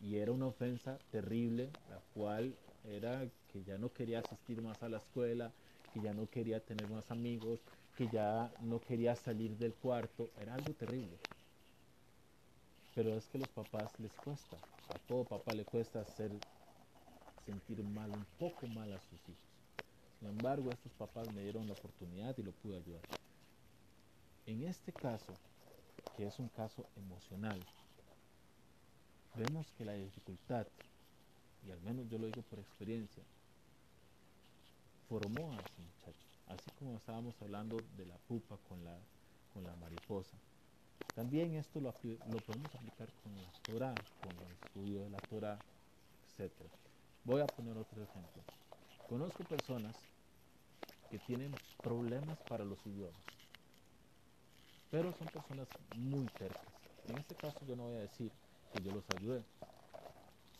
Y 0.01 0.17
era 0.17 0.33
una 0.33 0.47
ofensa 0.47 0.99
terrible, 1.11 1.71
la 1.88 2.01
cual 2.15 2.55
era 2.85 3.29
que 3.53 3.62
ya 3.65 3.79
no 3.79 3.93
quería 3.93 4.21
asistir 4.21 4.61
más 4.62 4.83
a 4.83 4.88
la 4.88 4.99
escuela, 4.99 5.53
que 5.93 6.01
ya 6.01 6.12
no 6.12 6.29
quería 6.29 6.61
tener 6.61 6.88
más 6.91 7.11
amigos, 7.11 7.61
que 7.97 8.09
ya 8.09 8.51
no 8.62 8.81
quería 8.81 9.15
salir 9.15 9.57
del 9.59 9.75
cuarto, 9.75 10.31
era 10.41 10.55
algo 10.55 10.73
terrible. 10.73 11.17
Pero 12.95 13.17
es 13.17 13.27
que 13.27 13.38
a 13.38 13.41
los 13.41 13.49
papás 13.49 13.99
les 14.01 14.12
cuesta, 14.12 14.57
a 14.88 14.99
todo 15.07 15.25
papá 15.25 15.55
le 15.55 15.65
cuesta 15.65 16.01
hacer 16.01 16.31
sentir 17.47 17.83
mal, 17.83 18.11
un 18.11 18.27
poco 18.38 18.67
mal 18.67 18.93
a 18.93 19.01
sus 19.01 19.21
hijos. 19.29 19.53
Sin 20.19 20.29
embargo, 20.29 20.71
estos 20.71 20.93
papás 20.93 21.33
me 21.33 21.43
dieron 21.43 21.67
la 21.67 21.73
oportunidad 21.73 22.37
y 22.38 22.43
lo 22.43 22.53
pude 22.53 22.77
ayudar. 22.77 23.03
En 24.47 24.62
este 24.65 24.93
caso, 24.93 25.33
que 26.16 26.26
es 26.26 26.38
un 26.38 26.48
caso 26.48 26.87
emocional, 26.96 27.61
vemos 29.35 29.66
que 29.78 29.85
la 29.85 29.94
dificultad, 29.94 30.66
y 31.66 31.70
al 31.70 31.81
menos 31.81 32.09
yo 32.09 32.18
lo 32.18 32.26
digo 32.26 32.42
por 32.42 32.59
experiencia, 32.59 33.22
formó 35.09 35.52
a 35.52 35.57
ese 35.57 35.83
muchacho. 35.83 36.26
Así 36.48 36.70
como 36.78 36.96
estábamos 36.96 37.35
hablando 37.40 37.76
de 37.96 38.07
la 38.07 38.16
pupa 38.28 38.57
con 38.68 38.85
la, 38.85 38.98
con 39.52 39.64
la 39.64 39.74
mariposa. 39.76 40.37
También 41.14 41.55
esto 41.55 41.81
lo, 41.81 41.94
lo 42.31 42.38
podemos 42.38 42.74
aplicar 42.74 43.09
con 43.22 43.35
la 43.37 43.52
Torah, 43.62 43.94
con 44.22 44.46
el 44.46 44.52
estudio 44.52 45.02
de 45.02 45.11
la 45.11 45.18
Torah, 45.18 45.59
etc. 46.38 46.52
Voy 47.24 47.40
a 47.40 47.46
poner 47.46 47.76
otro 47.76 48.02
ejemplo. 48.02 48.42
Conozco 49.09 49.44
personas 49.44 49.94
que 51.11 51.18
tienen 51.18 51.55
problemas 51.83 52.38
para 52.48 52.64
los 52.64 52.78
idiomas, 52.87 53.20
pero 54.92 55.11
son 55.14 55.26
personas 55.28 55.66
muy 55.96 56.26
tercas. 56.38 56.62
En 57.09 57.16
este 57.16 57.35
caso 57.35 57.59
yo 57.66 57.74
no 57.74 57.85
voy 57.85 57.96
a 57.96 58.00
decir 58.00 58.31
que 58.72 58.83
yo 58.85 58.92
los 58.92 59.05
ayudé. 59.18 59.42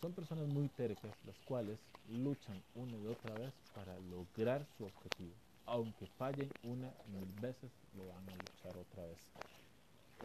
Son 0.01 0.11
personas 0.11 0.47
muy 0.47 0.67
tercas 0.69 1.11
las 1.25 1.37
cuales 1.47 1.77
luchan 2.09 2.59
una 2.75 2.97
y 2.97 3.07
otra 3.07 3.35
vez 3.35 3.53
para 3.75 3.93
lograr 4.09 4.65
su 4.75 4.85
objetivo. 4.85 5.31
Aunque 5.67 6.07
fallen 6.17 6.49
una 6.63 6.91
y 7.07 7.11
mil 7.11 7.31
veces, 7.41 7.71
lo 7.95 8.07
van 8.07 8.27
a 8.27 8.35
luchar 8.35 8.75
otra 8.75 9.03
vez. 9.05 9.19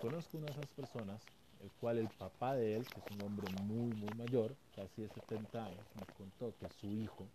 Conozco 0.00 0.38
una 0.38 0.46
de 0.46 0.52
esas 0.52 0.70
personas, 0.70 1.22
el 1.62 1.70
cual 1.72 1.98
el 1.98 2.08
papá 2.08 2.54
de 2.54 2.76
él, 2.76 2.86
que 2.86 3.00
es 3.00 3.10
un 3.10 3.26
hombre 3.26 3.46
muy, 3.64 3.92
muy 3.94 4.10
mayor, 4.16 4.56
casi 4.74 5.02
de 5.02 5.08
70 5.08 5.64
años, 5.64 5.86
me 5.94 6.06
contó 6.16 6.52
que 6.58 6.68
su 6.80 6.86
hijo, 6.86 7.26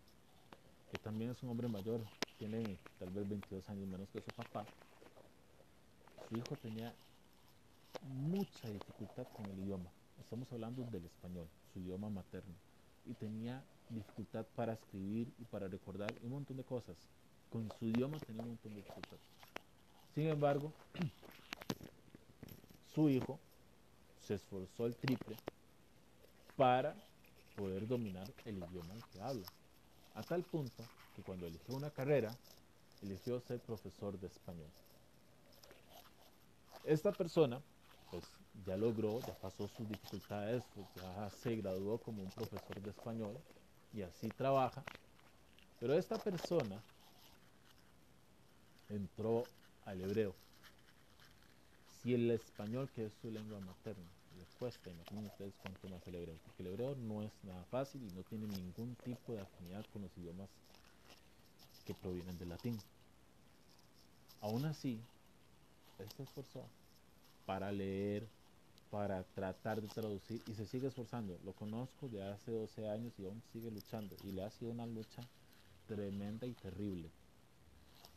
que 0.92 0.98
también 0.98 1.32
es 1.32 1.44
un 1.44 1.50
hombre 1.52 1.68
mayor, 1.68 2.02
tiene 2.40 2.78
tal 3.00 3.12
vez 3.12 3.30
22 3.30 3.70
años 3.70 3.88
menos 3.88 4.10
que 4.10 4.22
su 4.22 4.32
papá, 4.32 4.66
su 6.34 6.40
hijo 6.40 6.56
tenía 6.56 6.92
mucha 8.02 8.68
dificultad 8.68 9.28
con 9.36 9.46
el 9.46 9.60
idioma. 9.60 9.92
Estamos 10.20 10.52
hablando 10.52 10.84
del 10.84 11.06
español, 11.06 11.48
su 11.72 11.80
idioma 11.80 12.10
materno. 12.10 12.56
Y 13.06 13.14
tenía 13.14 13.64
dificultad 13.90 14.46
para 14.56 14.74
escribir 14.74 15.32
y 15.38 15.46
para 15.46 15.68
recordar 15.68 16.12
un 16.24 16.32
montón 16.32 16.58
de 16.58 16.64
cosas. 16.64 16.96
Con 17.52 17.72
su 17.78 17.86
idioma 17.86 18.18
tenía 18.20 18.42
un 18.42 18.50
montón 18.50 18.72
de 18.72 18.78
dificultad. 18.78 19.18
Sin 20.16 20.28
embargo, 20.28 20.72
su 22.96 23.10
hijo 23.10 23.40
se 24.26 24.36
esforzó 24.36 24.88
el 24.88 24.96
triple 24.96 25.36
para 26.56 26.96
poder 27.56 27.88
dominar 27.88 28.28
el 28.46 28.58
idioma 28.58 28.96
que 29.12 29.22
habla. 29.22 29.46
A 30.16 30.24
tal 30.24 30.42
punto 30.42 30.84
que 31.16 31.22
cuando 31.22 31.46
eligió 31.46 31.76
una 31.76 31.92
carrera, 31.92 32.36
eligió 33.04 33.40
ser 33.40 33.60
profesor 33.60 34.20
de 34.20 34.28
español. 34.28 34.70
Esta 36.84 37.16
persona, 37.16 37.66
pues 38.10 38.36
ya 38.54 38.78
logró, 38.78 39.22
ya 39.22 39.36
pasó 39.36 39.68
sus 39.68 39.88
dificultades, 39.88 40.68
pues 40.68 40.94
ya 40.94 41.30
se 41.32 41.56
graduó 41.56 42.02
como 42.02 42.24
un 42.24 42.32
profesor 42.32 42.82
de 42.82 42.92
español 42.92 43.44
y 43.92 44.02
así 44.04 44.32
trabaja. 44.34 44.90
Pero 45.80 45.96
esta 45.96 46.24
persona 46.24 46.88
entró 48.88 49.58
al 49.84 50.00
hebreo 50.02 50.42
si 51.88 52.14
el 52.14 52.30
español, 52.32 52.92
que 52.92 53.06
es 53.06 53.14
su 53.14 53.32
lengua 53.32 53.62
materna, 53.62 54.20
les 54.30 54.52
cuesta, 54.54 54.90
imaginen 54.90 55.26
ustedes 55.28 55.56
cuánto 55.58 55.88
más 55.90 56.06
el 56.08 56.16
hebreo, 56.16 56.40
porque 56.42 56.62
el 56.64 56.68
hebreo 56.68 56.96
no 56.96 57.24
es 57.24 57.42
nada 57.44 57.66
fácil 57.66 58.04
y 58.04 58.12
no 58.12 58.24
tiene 58.26 58.48
ningún 58.48 58.98
tipo 58.98 59.34
de 59.34 59.40
afinidad 59.42 59.86
con 59.86 60.02
los 60.02 60.18
idiomas 60.18 60.58
que 61.86 61.96
provienen 61.96 62.38
del 62.38 62.50
latín. 62.50 62.86
Aún 64.40 64.66
así, 64.66 65.10
se 65.98 66.24
esforzó 66.24 66.66
para 67.46 67.72
leer, 67.72 68.28
para 68.90 69.24
tratar 69.24 69.82
de 69.82 69.88
traducir 69.88 70.42
y 70.48 70.54
se 70.54 70.66
sigue 70.66 70.88
esforzando. 70.88 71.38
Lo 71.44 71.54
conozco 71.54 72.08
de 72.10 72.24
hace 72.24 72.52
12 72.52 72.90
años 72.90 73.14
y 73.18 73.26
aún 73.26 73.42
sigue 73.52 73.72
luchando 73.72 74.16
y 74.24 74.32
le 74.32 74.44
ha 74.44 74.52
sido 74.52 74.72
una 74.72 74.86
lucha 74.86 75.22
tremenda 75.88 76.46
y 76.46 76.54
terrible. 76.54 77.10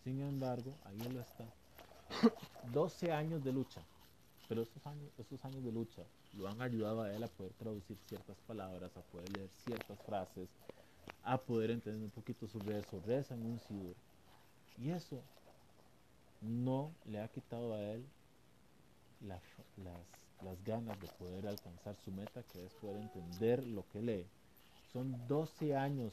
Sin 0.05 0.21
embargo, 0.21 0.75
ahí 0.85 0.99
él 1.01 1.17
está 1.17 1.45
12 2.73 3.13
años 3.13 3.43
de 3.43 3.53
lucha, 3.53 3.83
pero 4.49 4.63
estos 4.63 4.87
años, 4.87 5.11
estos 5.19 5.45
años 5.45 5.65
de 5.65 5.73
lucha 5.73 6.03
lo 6.35 6.49
han 6.49 6.61
ayudado 6.61 7.03
a 7.03 7.13
él 7.13 7.25
a 7.25 7.29
poder 7.29 7.53
traducir 7.55 7.97
ciertas 8.07 8.37
palabras, 8.47 8.97
a 8.97 9.01
poder 9.01 9.37
leer 9.37 9.51
ciertas 9.65 9.99
frases, 10.03 10.49
a 11.25 11.39
poder 11.39 11.71
entender 11.71 12.03
un 12.03 12.11
poquito 12.11 12.47
su 12.47 12.59
verso, 12.59 13.01
reza 13.07 13.35
en 13.35 13.47
un 13.47 13.59
sidur. 13.61 13.97
Y 14.79 14.91
eso 14.91 15.23
no 16.41 16.93
le 17.05 17.21
ha 17.21 17.29
quitado 17.29 17.75
a 17.75 17.81
él 17.81 18.05
las, 19.21 19.43
las 20.43 20.65
ganas 20.65 21.01
de 21.01 21.09
poder 21.19 21.47
alcanzar 21.47 21.97
su 22.05 22.11
meta, 22.13 22.43
que 22.53 22.65
es 22.65 22.73
poder 22.75 22.97
entender 22.97 23.67
lo 23.67 23.85
que 23.89 24.03
lee. 24.03 24.27
Son 24.93 25.27
12 25.29 25.77
años 25.77 26.13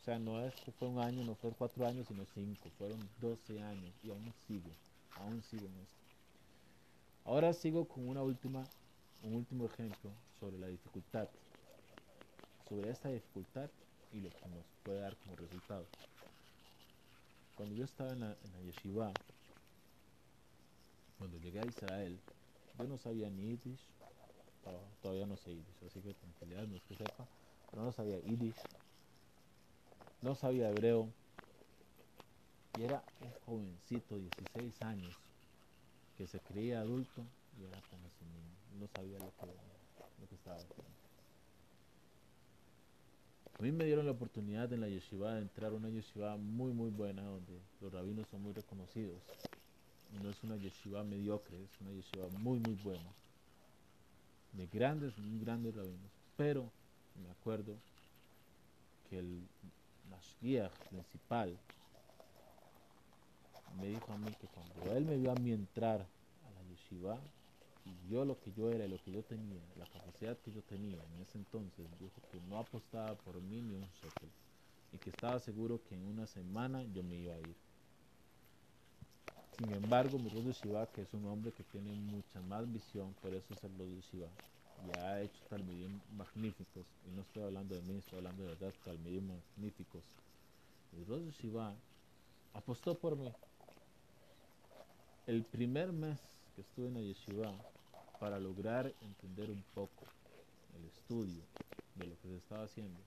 o 0.00 0.02
sea, 0.02 0.18
no 0.18 0.40
es 0.40 0.54
que 0.54 0.72
fue 0.72 0.88
un 0.88 0.98
año, 0.98 1.22
no 1.24 1.34
fue 1.34 1.50
cuatro 1.50 1.86
años, 1.86 2.06
sino 2.08 2.24
cinco. 2.32 2.70
Fueron 2.78 2.98
12 3.20 3.60
años 3.60 3.92
y 4.02 4.08
aún 4.08 4.32
sigue 4.48 4.72
aún 5.16 5.42
sigo 5.42 5.66
en 5.66 5.78
esto. 5.80 6.00
Ahora 7.24 7.52
sigo 7.52 7.86
con 7.86 8.08
una 8.08 8.22
última, 8.22 8.64
un 9.22 9.34
último 9.34 9.66
ejemplo 9.66 10.10
sobre 10.38 10.58
la 10.58 10.68
dificultad, 10.68 11.28
sobre 12.68 12.90
esta 12.90 13.08
dificultad 13.08 13.68
y 14.12 14.20
lo 14.20 14.30
que 14.30 14.48
nos 14.48 14.64
puede 14.82 15.00
dar 15.00 15.16
como 15.18 15.36
resultado. 15.36 15.84
Cuando 17.60 17.76
yo 17.76 17.84
estaba 17.84 18.12
en 18.12 18.20
la, 18.20 18.34
yeshiva, 18.64 19.12
cuando 21.18 21.36
llegué 21.36 21.60
a 21.60 21.66
Israel, 21.66 22.18
yo 22.78 22.88
no 22.88 22.96
sabía 22.96 23.28
ni 23.28 23.48
Yiddish, 23.48 23.86
todavía 25.02 25.26
no 25.26 25.36
sé 25.36 25.50
Yiddish, 25.50 25.84
así 25.86 26.00
que 26.00 26.14
tranquilidad, 26.14 26.66
no 26.66 26.76
es 26.76 26.82
que 26.84 26.96
sepa, 26.96 27.28
pero 27.70 27.82
no 27.82 27.92
sabía 27.92 28.18
Yiddish, 28.20 28.56
no 30.22 30.34
sabía 30.34 30.70
hebreo, 30.70 31.10
y 32.78 32.84
era 32.84 33.04
un 33.20 33.30
jovencito, 33.44 34.16
16 34.16 34.80
años, 34.80 35.14
que 36.16 36.26
se 36.26 36.40
creía 36.40 36.80
adulto 36.80 37.26
y 37.60 37.66
era 37.66 37.78
como 37.90 38.08
si 38.08 38.78
no 38.78 38.88
sabía 38.96 39.18
lo 39.18 39.30
que, 39.32 39.46
lo 40.18 40.28
que 40.30 40.34
estaba 40.34 40.56
haciendo. 40.56 40.99
A 43.60 43.62
mí 43.62 43.72
me 43.72 43.84
dieron 43.84 44.06
la 44.06 44.12
oportunidad 44.12 44.72
en 44.72 44.80
la 44.80 44.88
yeshiva 44.88 45.34
de 45.34 45.42
entrar 45.42 45.70
a 45.70 45.74
una 45.74 45.90
yeshiva 45.90 46.34
muy 46.38 46.72
muy 46.72 46.88
buena 46.88 47.22
donde 47.22 47.60
los 47.82 47.92
rabinos 47.92 48.26
son 48.30 48.40
muy 48.40 48.54
reconocidos. 48.54 49.18
Y 50.14 50.22
no 50.24 50.30
es 50.30 50.42
una 50.42 50.56
yeshiva 50.56 51.04
mediocre, 51.04 51.62
es 51.62 51.80
una 51.82 51.90
yeshiva 51.90 52.26
muy 52.38 52.58
muy 52.58 52.74
buena. 52.82 53.04
De 54.54 54.66
grandes, 54.66 55.12
muy 55.18 55.44
grandes 55.44 55.74
rabinos. 55.74 56.10
Pero 56.38 56.70
me 57.22 57.28
acuerdo 57.28 57.74
que 59.10 59.18
el 59.18 59.42
mashgiach 60.08 60.72
principal 60.88 61.54
me 63.78 63.88
dijo 63.88 64.10
a 64.10 64.16
mí 64.16 64.30
que 64.40 64.46
cuando 64.46 64.96
él 64.96 65.04
me 65.04 65.18
vio 65.18 65.32
a 65.32 65.34
mí 65.34 65.52
entrar 65.52 66.00
a 66.00 66.50
la 66.50 66.62
yeshiva, 66.70 67.18
yo 68.08 68.24
lo 68.24 68.38
que 68.40 68.52
yo 68.52 68.70
era 68.70 68.86
lo 68.86 68.98
que 69.02 69.12
yo 69.12 69.22
tenía, 69.22 69.60
la 69.78 69.86
capacidad 69.86 70.36
que 70.38 70.52
yo 70.52 70.62
tenía 70.62 70.98
en 70.98 71.22
ese 71.22 71.38
entonces, 71.38 71.86
dijo 71.98 72.20
que 72.30 72.40
no 72.48 72.58
apostaba 72.58 73.14
por 73.14 73.40
mí 73.40 73.60
ni 73.60 73.74
un 73.74 73.88
shekel 74.02 74.28
y 74.92 74.98
que 74.98 75.10
estaba 75.10 75.38
seguro 75.38 75.80
que 75.88 75.94
en 75.94 76.06
una 76.06 76.26
semana 76.26 76.82
yo 76.94 77.02
me 77.02 77.16
iba 77.16 77.34
a 77.34 77.40
ir. 77.40 77.54
Sin 79.56 79.70
embargo, 79.72 80.18
Rosh 80.18 80.62
Shiva, 80.62 80.86
que 80.86 81.02
es 81.02 81.12
un 81.12 81.26
hombre 81.26 81.52
que 81.52 81.62
tiene 81.64 81.92
mucha 81.92 82.40
más 82.40 82.70
visión, 82.72 83.14
por 83.20 83.32
eso 83.34 83.52
es 83.54 83.62
el 83.62 83.70
Rosh 83.78 84.00
Shiva, 84.10 84.28
y 84.86 84.98
ha 84.98 85.20
hecho 85.20 85.40
talmidim 85.48 86.00
magníficos, 86.16 86.86
y 87.06 87.14
no 87.14 87.22
estoy 87.22 87.42
hablando 87.42 87.74
de 87.74 87.82
mí, 87.82 87.98
estoy 87.98 88.18
hablando 88.18 88.42
de 88.42 88.48
verdad, 88.48 88.72
talmidim 88.84 89.28
magníficos. 89.28 90.02
Rosh 91.08 91.30
Shiva 91.40 91.74
apostó 92.54 92.94
por 92.94 93.16
mí. 93.16 93.30
El 95.26 95.44
primer 95.44 95.92
mes 95.92 96.39
que 96.60 96.66
estuve 96.68 96.88
en 96.88 96.94
la 96.94 97.00
yeshiva, 97.00 97.54
para 98.18 98.38
lograr 98.38 98.92
entender 99.00 99.50
un 99.50 99.62
poco 99.74 100.04
el 100.76 100.84
estudio 100.84 101.42
de 101.94 102.06
lo 102.06 102.20
que 102.20 102.28
se 102.28 102.36
estaba 102.36 102.64
haciendo, 102.64 103.00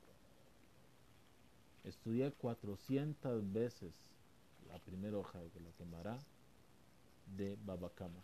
estudié 1.83 2.31
400 2.31 3.53
veces 3.53 3.93
la 4.69 4.79
primera 4.79 5.19
hoja 5.19 5.37
de 5.37 5.59
la 5.59 5.71
quemará 5.77 6.17
de 7.37 7.55
Babacama. 7.63 8.23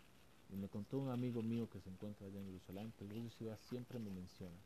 Y 0.52 0.56
me 0.56 0.68
contó 0.68 0.98
un 0.98 1.10
amigo 1.10 1.42
mío 1.42 1.68
que 1.70 1.80
se 1.80 1.90
encuentra 1.90 2.26
allá 2.26 2.40
en 2.40 2.46
Jerusalén 2.46 2.92
que 2.98 3.04
el 3.04 3.30
Shiva 3.30 3.56
siempre 3.56 4.00
me 4.00 4.10
menciona. 4.10 4.58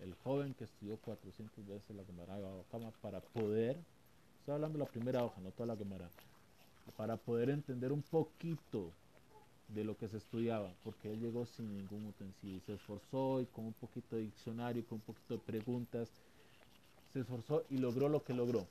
El 0.00 0.14
joven 0.16 0.52
que 0.52 0.64
estudió 0.64 0.98
400 0.98 1.66
veces 1.66 1.96
la 1.96 2.04
quemará 2.04 2.36
de 2.36 2.42
Babacama 2.42 2.90
para 3.00 3.20
poder, 3.20 3.78
estoy 4.40 4.54
hablando 4.54 4.78
de 4.78 4.84
la 4.84 4.90
primera 4.90 5.24
hoja, 5.24 5.40
no 5.40 5.50
toda 5.50 5.68
la 5.68 5.78
quemará, 5.78 6.10
para 6.98 7.16
poder 7.16 7.48
entender 7.48 7.90
un 7.90 8.02
poquito 8.02 8.92
de 9.68 9.84
lo 9.84 9.96
que 9.96 10.08
se 10.08 10.16
estudiaba, 10.16 10.72
porque 10.82 11.12
él 11.12 11.20
llegó 11.20 11.46
sin 11.46 11.76
ningún 11.76 12.06
utensilio, 12.06 12.60
se 12.66 12.74
esforzó 12.74 13.40
y 13.40 13.46
con 13.46 13.66
un 13.66 13.74
poquito 13.74 14.16
de 14.16 14.22
diccionario, 14.22 14.84
con 14.86 14.96
un 14.96 15.02
poquito 15.02 15.34
de 15.34 15.40
preguntas, 15.40 16.08
se 17.12 17.20
esforzó 17.20 17.64
y 17.68 17.78
logró 17.78 18.08
lo 18.08 18.24
que 18.24 18.32
logró. 18.32 18.66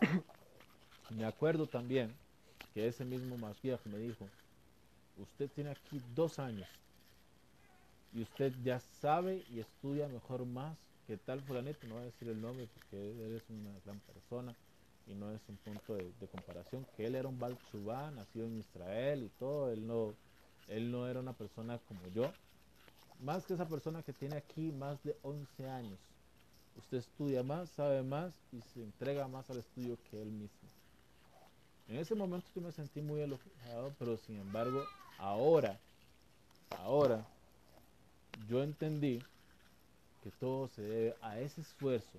me 1.10 1.24
acuerdo 1.24 1.66
también 1.66 2.12
que 2.74 2.86
ese 2.86 3.04
mismo 3.04 3.38
Mashiach 3.38 3.84
me 3.86 3.98
dijo, 3.98 4.28
usted 5.16 5.50
tiene 5.50 5.70
aquí 5.70 6.00
dos 6.14 6.38
años 6.38 6.68
y 8.12 8.22
usted 8.22 8.52
ya 8.62 8.80
sabe 8.80 9.44
y 9.50 9.60
estudia 9.60 10.08
mejor 10.08 10.44
más 10.44 10.76
que 11.06 11.16
tal 11.16 11.40
fulanito, 11.42 11.86
no 11.86 11.94
voy 11.94 12.02
a 12.02 12.06
decir 12.06 12.28
el 12.28 12.40
nombre 12.40 12.68
porque 12.74 13.10
él 13.10 13.36
es 13.36 13.42
una 13.50 13.78
gran 13.84 14.00
persona 14.00 14.54
y 15.06 15.14
no 15.14 15.30
es 15.30 15.40
un 15.48 15.56
punto 15.56 15.94
de, 15.94 16.12
comparación, 16.32 16.86
que 16.96 17.06
él 17.06 17.14
era 17.14 17.28
un 17.28 17.38
Baal 17.38 17.56
nacido 18.14 18.46
en 18.46 18.58
Israel 18.58 19.22
y 19.22 19.28
todo, 19.38 19.70
él 19.70 19.86
no, 19.86 20.14
él 20.68 20.90
no 20.90 21.06
era 21.08 21.20
una 21.20 21.32
persona 21.32 21.78
como 21.78 22.00
yo, 22.14 22.32
más 23.20 23.44
que 23.44 23.54
esa 23.54 23.68
persona 23.68 24.02
que 24.02 24.12
tiene 24.12 24.36
aquí 24.36 24.72
más 24.72 25.02
de 25.02 25.16
11 25.22 25.68
años. 25.68 25.98
Usted 26.76 26.98
estudia 26.98 27.42
más, 27.42 27.70
sabe 27.70 28.02
más 28.02 28.34
y 28.52 28.60
se 28.60 28.82
entrega 28.82 29.28
más 29.28 29.48
al 29.50 29.58
estudio 29.58 29.96
que 30.10 30.20
él 30.20 30.30
mismo. 30.30 30.68
En 31.88 31.96
ese 31.96 32.14
momento 32.14 32.48
yo 32.54 32.62
me 32.62 32.72
sentí 32.72 33.00
muy 33.00 33.20
elogiado, 33.20 33.94
pero 33.98 34.16
sin 34.16 34.38
embargo, 34.40 34.84
ahora, 35.18 35.78
ahora, 36.78 37.26
yo 38.48 38.62
entendí 38.62 39.22
que 40.22 40.30
todo 40.40 40.68
se 40.68 40.82
debe 40.82 41.16
a 41.20 41.38
ese 41.38 41.60
esfuerzo. 41.60 42.18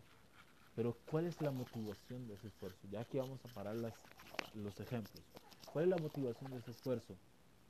Pero 0.75 0.97
¿cuál 1.09 1.25
es 1.25 1.39
la 1.41 1.51
motivación 1.51 2.27
de 2.27 2.33
ese 2.33 2.47
esfuerzo? 2.47 2.87
Ya 2.91 2.99
aquí 3.01 3.17
vamos 3.17 3.39
a 3.45 3.53
parar 3.53 3.75
los 3.75 4.79
ejemplos. 4.79 5.23
¿Cuál 5.71 5.85
es 5.85 5.89
la 5.89 5.97
motivación 5.97 6.51
de 6.51 6.57
ese 6.57 6.71
esfuerzo? 6.71 7.15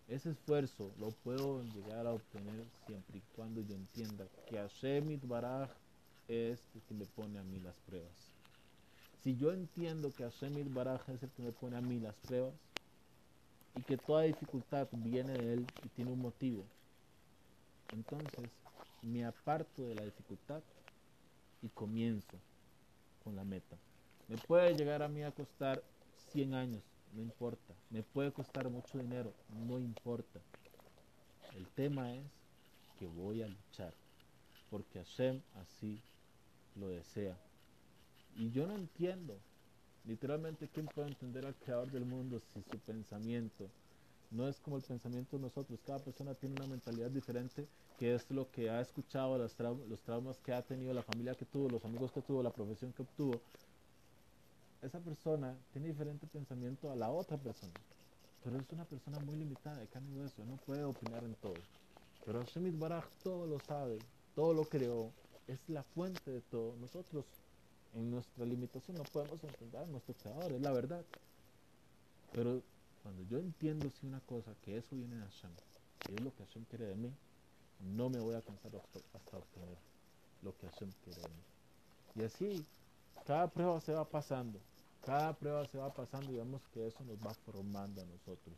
Ese 0.08 0.32
esfuerzo 0.32 0.92
lo 1.00 1.12
puedo 1.12 1.62
llegar 1.64 2.06
a 2.08 2.14
obtener 2.14 2.66
siempre 2.86 3.20
y 3.20 3.22
cuando 3.36 3.62
yo 3.62 3.76
entienda 3.76 4.26
que 4.48 4.58
Hashem 4.58 5.20
Baraj 5.28 5.70
es 6.28 6.60
el 6.76 6.82
que 6.82 6.94
me 6.94 7.06
pone 7.06 7.40
a 7.40 7.44
mí 7.44 7.60
las 7.60 7.76
pruebas. 7.88 8.12
Si 9.24 9.36
yo 9.36 9.52
entiendo 9.52 10.14
que 10.14 10.24
Hashem 10.24 10.74
Baraj 10.74 11.10
es 11.10 11.24
el 11.24 11.30
que 11.30 11.44
me 11.44 11.52
pone 11.52 11.78
a 11.78 11.82
mí 11.82 12.00
las 12.00 12.16
pruebas 12.18 12.54
y 13.76 13.82
que 13.82 13.98
toda 13.98 14.24
dificultad 14.24 14.88
viene 14.92 15.34
de 15.34 15.54
él 15.54 15.68
y 15.84 15.90
tiene 15.90 16.12
un 16.12 16.22
motivo, 16.22 16.64
entonces 17.92 18.50
me 19.02 19.26
aparto 19.26 19.88
de 19.88 19.96
la 19.96 20.06
dificultad 20.06 20.62
y 21.62 21.70
comienzo 21.70 22.38
con 23.26 23.36
la 23.36 23.44
meta. 23.44 23.76
Me 24.30 24.38
puede 24.38 24.76
llegar 24.76 25.02
a 25.02 25.10
mí 25.10 25.24
a 25.24 25.32
costar 25.32 25.84
100 26.32 26.54
años, 26.54 26.84
no 27.14 27.22
importa. 27.22 27.74
Me 27.90 28.04
puede 28.04 28.32
costar 28.32 28.70
mucho 28.70 29.00
dinero, 29.00 29.34
no 29.68 29.80
importa. 29.80 30.40
El 31.56 31.68
tema 31.70 32.14
es 32.14 32.24
que 33.00 33.08
voy 33.08 33.42
a 33.42 33.48
luchar, 33.48 33.94
porque 34.70 35.00
Hashem 35.00 35.42
así 35.56 36.00
lo 36.76 36.88
desea. 36.88 37.38
Y 38.36 38.52
yo 38.52 38.68
no 38.68 38.76
entiendo, 38.76 39.38
literalmente, 40.06 40.68
¿quién 40.68 40.86
puede 40.86 41.08
entender 41.08 41.46
al 41.46 41.56
creador 41.56 41.92
del 41.92 42.06
mundo 42.06 42.40
si 42.54 42.62
su 42.62 42.78
pensamiento 42.80 43.70
no 44.30 44.48
es 44.48 44.60
como 44.60 44.78
el 44.78 44.84
pensamiento 44.84 45.38
de 45.38 45.44
nosotros? 45.44 45.80
Cada 45.86 46.00
persona 46.00 46.36
tiene 46.36 46.56
una 46.56 46.68
mentalidad 46.68 47.10
diferente, 47.10 47.68
que 47.98 48.16
es 48.16 48.30
lo 48.30 48.52
que 48.52 48.70
ha 48.70 48.82
escuchado, 48.82 49.38
los, 49.38 49.58
los 49.60 50.02
traumas 50.02 50.38
que 50.40 50.54
ha 50.54 50.62
tenido, 50.62 50.94
la 50.94 51.04
familia 51.04 51.36
que 51.36 51.46
tuvo, 51.46 51.70
los 51.70 51.86
amigos 51.86 52.12
que 52.12 52.22
tuvo, 52.22 52.44
la 52.44 52.52
profesión 52.52 52.92
que 52.94 53.04
obtuvo. 53.04 53.42
Esa 54.82 55.00
persona 55.00 55.56
tiene 55.72 55.88
diferente 55.88 56.28
pensamiento 56.28 56.92
a 56.92 56.96
la 56.96 57.10
otra 57.10 57.38
persona, 57.38 57.74
pero 58.44 58.58
es 58.58 58.72
una 58.72 58.86
persona 58.86 59.20
muy 59.20 59.38
limitada 59.38 59.78
de 59.78 59.88
carne 59.88 60.10
y 60.12 60.42
no 60.44 60.58
puede 60.58 60.84
opinar 60.84 61.24
en 61.24 61.34
todo. 61.36 61.56
Pero 62.26 62.40
Hashem 62.40 62.80
Baraj 62.80 63.06
todo 63.24 63.48
lo 63.48 63.60
sabe, 63.60 64.00
todo 64.36 64.54
lo 64.54 64.66
creó, 64.66 65.12
es 65.48 65.60
la 65.68 65.84
fuente 65.84 66.32
de 66.32 66.42
todo. 66.42 66.76
Nosotros 66.78 67.26
en 67.94 68.12
nuestra 68.12 68.46
limitación 68.46 68.98
no 68.98 69.04
podemos 69.04 69.44
entender 69.44 69.82
a 69.82 69.86
nuestro 69.86 70.14
creador, 70.16 70.52
es 70.52 70.62
la 70.62 70.72
verdad. 70.72 71.06
Pero 72.34 72.62
cuando 73.04 73.24
yo 73.24 73.38
entiendo 73.38 73.90
si 73.90 74.06
una 74.06 74.20
cosa, 74.22 74.54
que 74.64 74.78
eso 74.78 74.96
viene 74.96 75.16
de 75.16 75.22
Hashem, 75.22 75.52
y 76.10 76.16
es 76.16 76.22
lo 76.22 76.34
que 76.36 76.44
Hashem 76.46 76.66
quiere 76.66 76.86
de 76.86 76.96
mí, 76.96 77.12
no 77.80 78.10
me 78.10 78.20
voy 78.20 78.36
a 78.36 78.42
cansar 78.42 78.72
hasta 79.14 79.38
obtener 79.38 79.78
lo 80.42 80.56
que 80.58 80.68
Hashem 80.68 80.92
quiere. 81.04 81.22
Y 82.16 82.24
así, 82.24 82.66
cada 83.26 83.48
prueba 83.48 83.80
se 83.82 83.94
va 83.94 84.06
pasando, 84.08 84.60
cada 85.06 85.34
prueba 85.34 85.66
se 85.66 85.78
va 85.78 85.94
pasando 85.94 86.32
y 86.32 86.38
vemos 86.38 86.62
que 86.74 86.88
eso 86.88 87.04
nos 87.04 87.18
va 87.18 87.34
formando 87.46 88.02
a 88.02 88.06
nosotros. 88.06 88.56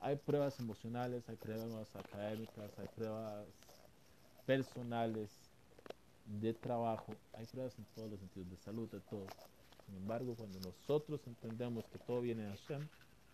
Hay 0.00 0.16
pruebas 0.16 0.58
emocionales, 0.60 1.28
hay 1.28 1.36
pruebas 1.36 1.96
académicas, 1.96 2.78
hay 2.78 2.88
pruebas 2.94 3.46
personales, 4.44 5.30
de 6.26 6.54
trabajo, 6.54 7.14
hay 7.34 7.46
pruebas 7.46 7.78
en 7.78 7.84
todos 7.94 8.10
los 8.10 8.20
sentidos, 8.20 8.50
de 8.50 8.56
salud, 8.58 8.88
de 8.90 9.00
todo. 9.00 9.26
Sin 9.86 9.96
embargo, 9.96 10.34
cuando 10.36 10.58
nosotros 10.60 11.20
entendemos 11.26 11.84
que 11.86 11.98
todo 11.98 12.20
viene 12.22 12.44
de 12.44 12.56
Hashem 12.56 12.88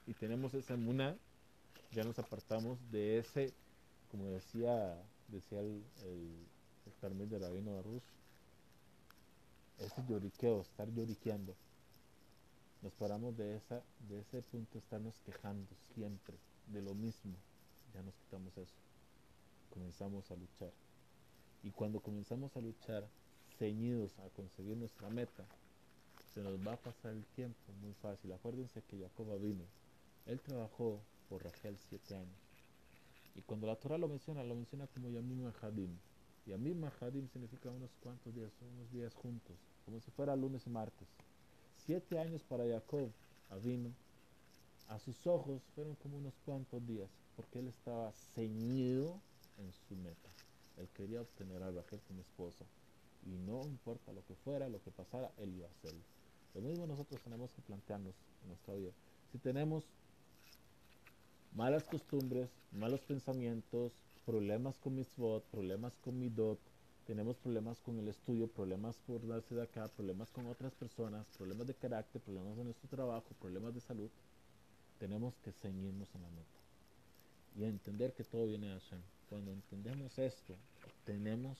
y 0.07 0.15
tenemos 0.15 0.55
esa 0.55 0.75
emuná, 0.75 1.17
ya 1.93 2.05
nos 2.05 2.19
apartamos 2.19 2.79
de 2.91 3.19
ese, 3.19 3.53
como 4.11 4.27
decía, 4.31 4.97
decía 5.29 5.61
el, 5.61 5.83
el, 6.03 7.29
de 7.29 7.39
Rabino 7.39 7.83
ese 9.79 10.05
lloriqueo, 10.07 10.61
estar 10.61 10.89
lloriqueando. 10.91 11.55
Nos 12.83 12.93
paramos 12.95 13.37
de, 13.37 13.57
esa, 13.57 13.83
de 14.09 14.21
ese 14.21 14.43
punto, 14.43 14.79
estarnos 14.79 15.19
quejando 15.21 15.69
siempre 15.95 16.37
de 16.67 16.83
lo 16.83 16.95
mismo. 16.95 17.35
Ya 17.95 18.03
nos 18.03 18.15
quitamos 18.15 18.57
eso. 18.57 18.75
Comenzamos 19.71 20.31
a 20.31 20.37
luchar. 20.37 20.73
Y 21.63 21.71
cuando 21.71 22.01
comenzamos 22.01 22.57
a 22.57 22.61
luchar 22.61 23.07
ceñidos 23.59 24.19
a 24.19 24.29
conseguir 24.31 24.77
nuestra 24.77 25.09
meta, 25.09 25.45
se 26.35 26.41
nos 26.43 26.59
va 26.67 26.75
a 26.75 26.81
pasar 26.81 27.13
el 27.13 27.25
tiempo 27.27 27.73
muy 27.81 27.93
fácil. 27.95 28.33
Acuérdense 28.33 28.83
que 28.83 29.01
Jacob 29.01 29.39
vino. 29.41 29.65
Él 30.27 30.41
trabajó 30.41 31.01
por 31.29 31.43
Rachel 31.43 31.77
siete 31.79 32.15
años. 32.15 32.50
Y 33.35 33.43
cuando 33.43 33.67
la 33.67 33.77
Torah 33.77 33.99
lo 33.99 34.09
menciona, 34.09 34.43
lo 34.43 34.55
menciona 34.55 34.87
como 34.89 35.09
Yamim 35.09 35.51
Hadim. 35.61 35.97
Yamim 36.47 36.85
Hadim 37.01 37.29
significa 37.29 37.71
unos 37.71 37.91
cuantos 38.03 38.35
días, 38.35 38.53
unos 38.75 38.91
días 38.91 39.15
juntos, 39.15 39.57
como 39.85 40.01
si 40.01 40.11
fuera 40.11 40.35
lunes 40.37 40.67
y 40.67 40.71
martes. 40.71 41.09
Siete 41.77 42.19
años 42.19 42.43
para 42.43 42.69
Jacob 42.69 43.11
vino. 43.59 43.91
A 44.89 44.99
sus 44.99 45.27
ojos 45.27 45.63
fueron 45.75 45.95
como 45.97 46.19
unos 46.19 46.35
cuantos 46.45 46.85
días, 46.87 47.09
porque 47.37 47.61
él 47.61 47.69
estaba 47.69 48.13
ceñido 48.35 49.21
en 49.59 49.73
su 49.73 49.95
meta. 49.97 50.29
Él 50.77 50.89
quería 50.95 51.21
obtener 51.21 51.63
a 51.63 51.71
Rachel 51.71 52.01
como 52.09 52.23
esposa. 52.23 52.65
Y 53.27 53.31
no 53.31 53.63
importa 53.67 54.13
lo 54.13 54.25
que 54.25 54.35
fuera, 54.35 54.69
lo 54.69 54.83
que 54.83 54.91
pasara, 54.91 55.31
él 55.39 55.55
iba 55.55 55.67
a 55.67 55.71
hacerlo. 55.71 56.01
Lo 56.55 56.61
mismo 56.63 56.87
nosotros 56.87 57.21
tenemos 57.23 57.51
que 57.53 57.63
plantearnos 57.63 58.15
en 58.43 58.49
nuestra 58.49 58.75
vida. 58.75 58.91
Si 59.31 59.39
tenemos 59.39 59.85
malas 61.55 61.85
costumbres, 61.85 62.49
malos 62.73 63.01
pensamientos, 63.01 63.93
problemas 64.25 64.79
con 64.79 64.95
mitzvot, 64.97 65.45
problemas 65.45 65.93
con 66.05 66.19
midot, 66.19 66.59
tenemos 67.07 67.37
problemas 67.37 67.81
con 67.81 67.99
el 67.99 68.09
estudio, 68.09 68.47
problemas 68.47 68.97
por 69.07 69.27
darse 69.27 69.55
de 69.55 69.63
acá, 69.63 69.89
problemas 69.89 70.31
con 70.31 70.47
otras 70.47 70.73
personas, 70.75 71.27
problemas 71.37 71.67
de 71.67 71.75
carácter, 71.75 72.21
problemas 72.21 72.57
de 72.57 72.65
nuestro 72.65 72.89
trabajo, 72.89 73.27
problemas 73.41 73.75
de 73.75 73.81
salud, 73.81 74.11
tenemos 74.99 75.35
que 75.43 75.51
ceñirnos 75.53 76.15
en 76.15 76.23
la 76.23 76.29
meta 76.31 76.61
y 77.57 77.65
entender 77.65 78.13
que 78.13 78.23
todo 78.23 78.47
viene 78.47 78.69
de 78.69 78.75
Hashem. 78.75 79.01
Cuando 79.29 79.53
entendemos 79.53 80.19
esto, 80.19 80.55
tenemos 81.05 81.59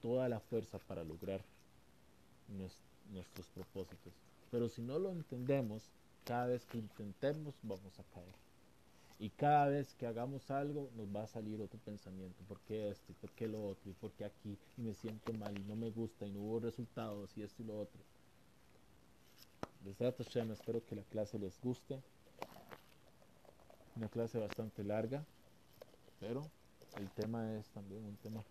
toda 0.00 0.28
la 0.28 0.40
fuerza 0.40 0.78
para 0.78 1.04
lograr 1.04 1.42
nuestros 3.12 3.46
propósitos. 3.48 4.12
Pero 4.50 4.68
si 4.68 4.82
no 4.82 4.98
lo 4.98 5.10
entendemos, 5.10 5.82
cada 6.24 6.46
vez 6.46 6.64
que 6.64 6.78
intentemos 6.78 7.54
vamos 7.62 7.98
a 7.98 8.02
caer. 8.14 8.34
Y 9.18 9.30
cada 9.30 9.66
vez 9.68 9.94
que 9.94 10.06
hagamos 10.06 10.50
algo 10.50 10.90
nos 10.96 11.06
va 11.14 11.22
a 11.22 11.26
salir 11.26 11.60
otro 11.60 11.78
pensamiento. 11.78 12.42
¿Por 12.48 12.58
qué 12.60 12.90
esto? 12.90 13.12
¿Y 13.12 13.14
por 13.14 13.30
qué 13.32 13.46
lo 13.46 13.64
otro? 13.64 13.90
¿Y 13.90 13.94
por 13.94 14.10
qué 14.12 14.24
aquí? 14.24 14.58
Y 14.76 14.82
me 14.82 14.94
siento 14.94 15.32
mal 15.34 15.56
y 15.56 15.62
no 15.64 15.76
me 15.76 15.90
gusta 15.90 16.26
y 16.26 16.32
no 16.32 16.40
hubo 16.40 16.60
resultados 16.60 17.36
y 17.36 17.42
esto 17.42 17.62
y 17.62 17.66
lo 17.66 17.80
otro. 17.80 18.00
Desde 19.84 20.10
Hashem, 20.10 20.50
espero 20.50 20.84
que 20.84 20.96
la 20.96 21.02
clase 21.04 21.38
les 21.38 21.60
guste. 21.60 22.00
Una 23.96 24.08
clase 24.08 24.38
bastante 24.38 24.82
larga, 24.82 25.24
pero 26.18 26.42
el 26.96 27.08
tema 27.10 27.54
es 27.54 27.68
también 27.68 28.04
un 28.04 28.16
tema 28.16 28.42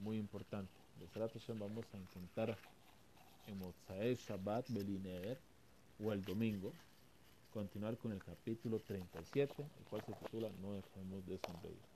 muy 0.00 0.16
importante. 0.16 0.72
Desde 0.98 1.20
Hashem 1.20 1.58
vamos 1.58 1.84
a 1.92 1.98
intentar 1.98 2.56
en 3.46 3.58
Mozae 3.58 4.14
Shabbat 4.14 4.70
Belineer 4.70 5.38
o 6.02 6.12
el 6.12 6.24
domingo 6.24 6.72
continuar 7.50 7.96
con 7.98 8.12
el 8.12 8.22
capítulo 8.22 8.80
37, 8.80 9.62
el 9.78 9.84
cual 9.86 10.02
se 10.04 10.14
titula 10.14 10.50
No 10.60 10.74
dejemos 10.74 11.26
de 11.26 11.38
sonreír. 11.38 11.95